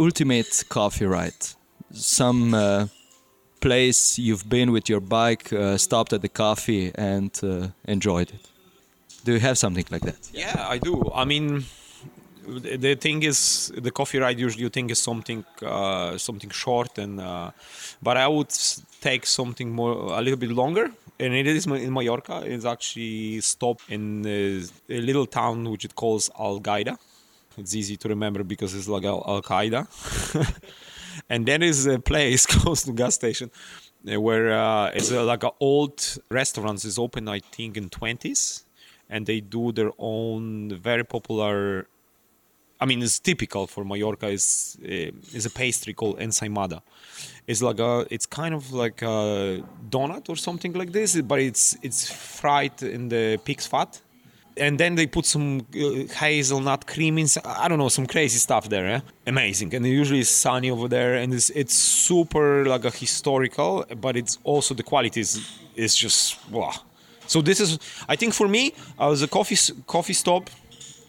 ultimate 0.00 0.64
coffee 0.68 1.06
ride? 1.06 1.46
Some 1.92 2.54
uh, 2.54 2.86
place 3.60 4.18
you've 4.18 4.48
been 4.48 4.72
with 4.72 4.88
your 4.88 5.00
bike, 5.00 5.52
uh, 5.52 5.76
stopped 5.78 6.12
at 6.12 6.22
the 6.22 6.28
coffee, 6.28 6.92
and 6.94 7.30
uh, 7.42 7.68
enjoyed 7.84 8.30
it. 8.30 8.48
Do 9.24 9.32
you 9.32 9.40
have 9.40 9.58
something 9.58 9.84
like 9.90 10.02
that? 10.02 10.30
Yeah, 10.32 10.66
I 10.68 10.78
do. 10.78 11.10
I 11.14 11.24
mean, 11.24 11.64
the 12.46 12.94
thing 12.94 13.22
is, 13.22 13.72
the 13.76 13.90
coffee 13.90 14.18
ride 14.18 14.38
usually 14.38 14.62
you 14.62 14.70
think 14.70 14.90
is 14.90 14.98
something 14.98 15.44
uh, 15.62 16.16
something 16.18 16.50
short, 16.50 16.98
and 16.98 17.20
uh, 17.20 17.50
but 18.02 18.16
I 18.16 18.28
would 18.28 18.52
take 19.00 19.26
something 19.26 19.70
more 19.70 19.92
a 20.18 20.20
little 20.22 20.38
bit 20.38 20.50
longer. 20.50 20.90
And 21.20 21.34
it 21.34 21.48
is 21.48 21.66
in 21.66 21.92
Mallorca. 21.92 22.42
It's 22.44 22.64
actually 22.64 23.40
stopped 23.40 23.82
in 23.90 24.24
a 24.24 25.00
little 25.00 25.26
town 25.26 25.68
which 25.68 25.84
it 25.84 25.96
calls 25.96 26.30
Algaida 26.38 26.96
it's 27.58 27.74
easy 27.74 27.96
to 27.96 28.08
remember 28.08 28.42
because 28.44 28.74
it's 28.74 28.88
like 28.88 29.04
Al 29.04 29.42
Qaeda. 29.42 29.86
and 31.28 31.46
then 31.46 31.60
there 31.60 31.68
is 31.68 31.86
a 31.86 31.98
place 31.98 32.46
close 32.54 32.82
to 32.84 32.92
gas 32.92 33.14
station 33.14 33.50
uh, 34.10 34.20
where 34.20 34.52
uh, 34.52 34.90
it's 34.94 35.10
uh, 35.12 35.24
like 35.24 35.42
an 35.42 35.50
old 35.60 36.18
restaurants. 36.30 36.84
Is 36.84 36.98
open 36.98 37.28
I 37.28 37.40
think 37.40 37.76
in 37.76 37.90
20s 37.90 38.64
and 39.10 39.26
they 39.26 39.40
do 39.40 39.72
their 39.72 39.92
own 39.98 40.70
very 40.74 41.04
popular 41.04 41.86
I 42.80 42.86
mean 42.86 43.02
it's 43.02 43.18
typical 43.18 43.66
for 43.66 43.84
Mallorca 43.84 44.28
is 44.28 44.78
uh, 44.84 45.36
is 45.38 45.46
a 45.46 45.50
pastry 45.50 45.94
called 45.94 46.18
ensaimada. 46.20 46.82
It's 47.46 47.62
like 47.62 47.80
a 47.80 48.06
it's 48.10 48.26
kind 48.26 48.54
of 48.54 48.72
like 48.72 49.02
a 49.02 49.62
donut 49.90 50.28
or 50.28 50.36
something 50.36 50.72
like 50.74 50.92
this 50.92 51.20
but 51.22 51.40
it's 51.40 51.76
it's 51.82 52.10
fried 52.10 52.82
in 52.82 53.08
the 53.08 53.38
pig's 53.44 53.66
fat 53.66 54.00
and 54.58 54.78
then 54.78 54.94
they 54.94 55.06
put 55.06 55.26
some 55.26 55.66
uh, 55.74 56.12
hazelnut 56.14 56.86
cream 56.86 57.18
in. 57.18 57.26
I 57.44 57.68
don't 57.68 57.78
know, 57.78 57.88
some 57.88 58.06
crazy 58.06 58.38
stuff 58.38 58.68
there. 58.68 58.86
Eh? 58.86 59.00
Amazing, 59.26 59.74
and 59.74 59.86
usually 59.86 60.20
it's 60.20 60.30
sunny 60.30 60.70
over 60.70 60.88
there, 60.88 61.14
and 61.14 61.32
it's 61.34 61.50
it's 61.50 61.74
super 61.74 62.64
like 62.64 62.84
a 62.84 62.90
historical, 62.90 63.84
but 64.00 64.16
it's 64.16 64.38
also 64.44 64.74
the 64.74 64.82
quality 64.82 65.20
is 65.20 65.40
is 65.76 65.96
just 65.96 66.38
wow. 66.50 66.72
So 67.26 67.42
this 67.42 67.60
is, 67.60 67.78
I 68.08 68.16
think, 68.16 68.32
for 68.32 68.48
me, 68.48 68.72
the 68.98 69.28
coffee 69.30 69.58
coffee 69.86 70.14
stop 70.14 70.50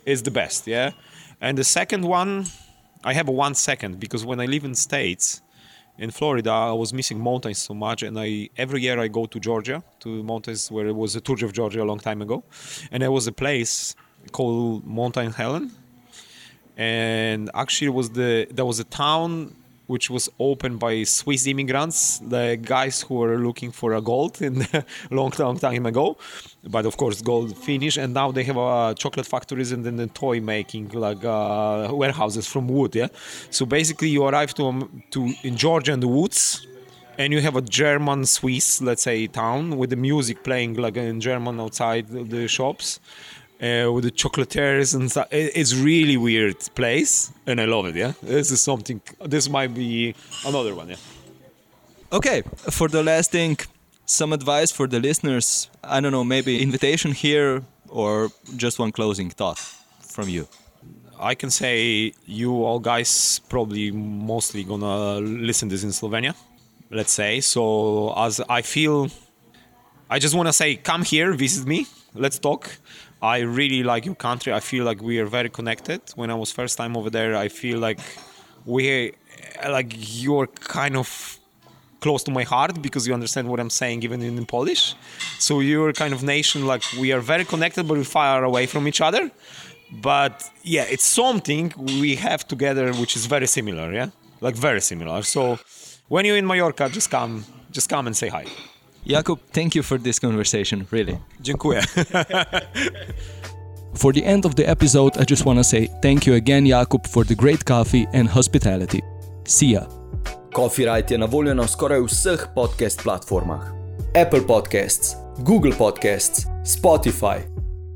is 0.05 0.21
the 0.23 0.31
best. 0.31 0.67
Yeah, 0.67 0.91
and 1.41 1.57
the 1.57 1.63
second 1.63 2.03
one, 2.03 2.45
I 3.03 3.13
have 3.13 3.29
a 3.29 3.31
one 3.31 3.55
second 3.55 3.99
because 3.99 4.25
when 4.25 4.39
I 4.39 4.45
live 4.45 4.65
in 4.65 4.75
states 4.75 5.41
in 5.99 6.11
Florida, 6.11 6.49
I 6.49 6.71
was 6.71 6.93
missing 6.93 7.19
mountains 7.19 7.59
so 7.59 7.73
much, 7.73 8.03
and 8.03 8.17
I 8.17 8.49
every 8.57 8.81
year 8.81 8.97
I 8.99 9.07
go 9.09 9.25
to 9.25 9.39
Georgia 9.39 9.83
to 9.99 10.23
mountains 10.23 10.71
where 10.71 10.87
it 10.87 10.95
was 10.95 11.15
a 11.15 11.21
tour 11.21 11.37
of 11.43 11.51
Georgia 11.51 11.83
a 11.83 11.87
long 11.91 11.99
time 11.99 12.21
ago, 12.21 12.43
and 12.91 13.03
there 13.03 13.11
was 13.11 13.27
a 13.27 13.33
place 13.33 13.95
called 14.31 14.85
Mountain 14.85 15.31
Helen, 15.33 15.71
and 16.77 17.51
actually 17.53 17.87
it 17.87 17.93
was 18.01 18.09
the 18.11 18.47
there 18.49 18.65
was 18.65 18.79
a 18.79 18.85
town 18.85 19.55
which 19.89 20.07
was 20.07 20.29
opened 20.39 20.77
by 20.79 21.03
Swiss 21.03 21.47
immigrants, 21.47 22.19
the 22.19 22.59
guys 22.61 23.01
who 23.01 23.15
were 23.15 23.39
looking 23.39 23.71
for 23.71 23.93
a 23.93 24.01
gold 24.01 24.39
in 24.39 24.67
long, 25.09 25.33
long 25.39 25.57
time 25.57 25.87
ago. 25.87 26.15
But 26.63 26.85
of 26.85 26.95
course, 26.95 27.23
gold 27.23 27.57
finished, 27.57 27.97
and 27.97 28.13
now 28.13 28.31
they 28.31 28.43
have 28.43 28.57
uh, 28.57 28.93
chocolate 28.93 29.25
factories 29.25 29.71
and 29.71 29.83
then 29.83 29.95
the 29.95 30.05
toy 30.05 30.41
making, 30.41 30.89
like 30.89 31.25
uh, 31.25 31.89
warehouses 31.91 32.45
from 32.45 32.67
wood. 32.67 32.93
Yeah. 32.93 33.07
So 33.49 33.65
basically, 33.65 34.09
you 34.09 34.25
arrive 34.25 34.53
to 34.55 34.67
um, 34.67 35.03
to 35.09 35.33
in 35.41 35.57
Georgia 35.57 35.93
in 35.93 36.01
the 36.01 36.07
woods, 36.07 36.67
and 37.17 37.33
you 37.33 37.41
have 37.41 37.55
a 37.55 37.61
German 37.63 38.27
Swiss, 38.27 38.83
let's 38.83 39.01
say, 39.01 39.25
town 39.25 39.75
with 39.79 39.89
the 39.89 39.95
music 39.95 40.43
playing 40.43 40.75
like 40.75 40.97
in 40.97 41.19
German 41.19 41.59
outside 41.59 42.07
the 42.09 42.47
shops 42.47 42.99
uh, 43.61 43.91
with 43.91 44.03
the 44.03 44.11
chocolatiers 44.11 44.95
and 44.95 45.09
stuff. 45.11 45.27
It, 45.31 45.51
it's 45.55 45.75
really 45.75 46.17
weird 46.17 46.57
place, 46.75 47.31
and 47.45 47.59
I 47.59 47.65
love 47.65 47.85
it. 47.87 47.95
Yeah, 47.95 48.13
this 48.21 48.51
is 48.51 48.61
something. 48.61 49.01
This 49.25 49.49
might 49.49 49.73
be 49.73 50.15
another 50.45 50.75
one. 50.75 50.89
Yeah. 50.89 50.97
Okay, 52.11 52.41
for 52.71 52.87
the 52.87 53.03
last 53.03 53.31
thing, 53.31 53.57
some 54.05 54.33
advice 54.33 54.71
for 54.71 54.87
the 54.87 54.99
listeners. 54.99 55.69
I 55.83 55.99
don't 56.01 56.11
know, 56.11 56.23
maybe 56.23 56.61
invitation 56.61 57.11
here 57.11 57.61
or 57.87 58.29
just 58.55 58.79
one 58.79 58.91
closing 58.91 59.29
thought 59.29 59.59
from 60.01 60.29
you. 60.29 60.47
I 61.19 61.35
can 61.35 61.49
say 61.49 62.13
you 62.25 62.63
all 62.63 62.79
guys 62.79 63.39
probably 63.49 63.91
mostly 63.91 64.63
gonna 64.63 65.19
listen 65.19 65.67
this 65.69 65.83
in 65.83 65.89
Slovenia, 65.89 66.33
let's 66.89 67.11
say. 67.11 67.41
So 67.41 68.13
as 68.17 68.41
I 68.49 68.61
feel, 68.61 69.09
I 70.09 70.17
just 70.17 70.33
wanna 70.33 70.53
say, 70.53 70.75
come 70.75 71.03
here, 71.03 71.33
visit 71.33 71.67
me, 71.67 71.85
let's 72.13 72.39
talk. 72.39 72.71
I 73.21 73.39
really 73.39 73.83
like 73.83 74.05
your 74.05 74.15
country. 74.15 74.53
I 74.53 74.59
feel 74.59 74.85
like 74.85 75.01
we 75.01 75.19
are 75.19 75.25
very 75.25 75.49
connected. 75.49 76.01
When 76.15 76.29
I 76.31 76.35
was 76.35 76.51
first 76.51 76.77
time 76.77 76.95
over 76.95 77.09
there, 77.09 77.35
I 77.35 77.49
feel 77.49 77.79
like 77.79 77.99
we, 78.65 79.13
like 79.67 79.93
you're 79.97 80.47
kind 80.47 80.95
of 80.95 81.37
close 81.99 82.23
to 82.23 82.31
my 82.31 82.43
heart 82.43 82.81
because 82.81 83.05
you 83.05 83.13
understand 83.13 83.49
what 83.49 83.59
I'm 83.59 83.69
saying 83.69 84.03
even 84.03 84.21
in 84.21 84.45
Polish. 84.45 84.95
So 85.37 85.59
you're 85.59 85.91
kind 85.91 86.13
of 86.13 86.23
nation 86.23 86.65
like 86.65 86.83
we 86.97 87.11
are 87.11 87.19
very 87.19 87.43
connected, 87.43 87.87
but 87.87 87.97
we 87.97 88.05
far 88.05 88.43
away 88.43 88.65
from 88.67 88.87
each 88.87 89.01
other 89.01 89.29
but 89.91 90.49
yeah 90.63 90.83
it's 90.83 91.03
something 91.03 91.73
we 91.99 92.15
have 92.15 92.47
together 92.47 92.93
which 92.93 93.15
is 93.15 93.25
very 93.25 93.47
similar 93.47 93.91
yeah 93.91 94.09
like 94.41 94.55
very 94.55 94.81
similar 94.81 95.21
so 95.23 95.57
when 96.07 96.25
you're 96.25 96.37
in 96.37 96.45
mallorca 96.45 96.89
just 96.89 97.09
come 97.09 97.43
just 97.71 97.89
come 97.89 98.05
and 98.07 98.15
say 98.15 98.27
hi 98.27 98.45
jakub 99.05 99.39
thank 99.51 99.75
you 99.75 99.83
for 99.83 100.01
this 100.01 100.19
conversation 100.19 100.85
really 100.91 101.17
dziękuję 101.41 101.81
For 103.93 104.13
the 104.13 104.23
end 104.23 104.45
of 104.45 104.55
the 104.55 104.69
episode, 104.69 105.17
I 105.17 105.25
just 105.25 105.45
want 105.45 105.59
to 105.59 105.63
say 105.63 105.87
thank 106.01 106.27
you 106.27 106.35
again, 106.35 106.65
Jakub, 106.65 107.07
for 107.07 107.25
the 107.25 107.35
great 107.35 107.65
coffee 107.65 108.07
and 108.13 108.29
hospitality. 108.29 109.01
See 109.45 109.73
ya! 109.73 109.87
Copyright 110.53 111.11
je 111.11 111.17
na 111.17 111.25
voljo 111.25 111.53
na 111.53 111.67
skoraj 111.67 112.01
vseh 112.05 112.39
podcast 112.55 113.03
platformah: 113.03 113.71
Apple 114.15 114.41
Podcasts, 114.41 115.15
Google 115.43 115.73
Podcasts, 115.73 116.45
Spotify, 116.63 117.41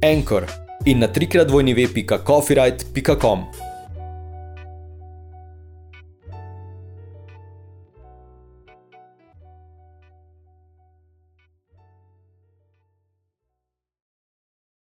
Anchor 0.01 0.45
in 0.85 0.99
na 0.99 1.07
trikrat 1.07 1.51
vojni 1.51 1.73
ve.coffeeright.com. 1.73 3.45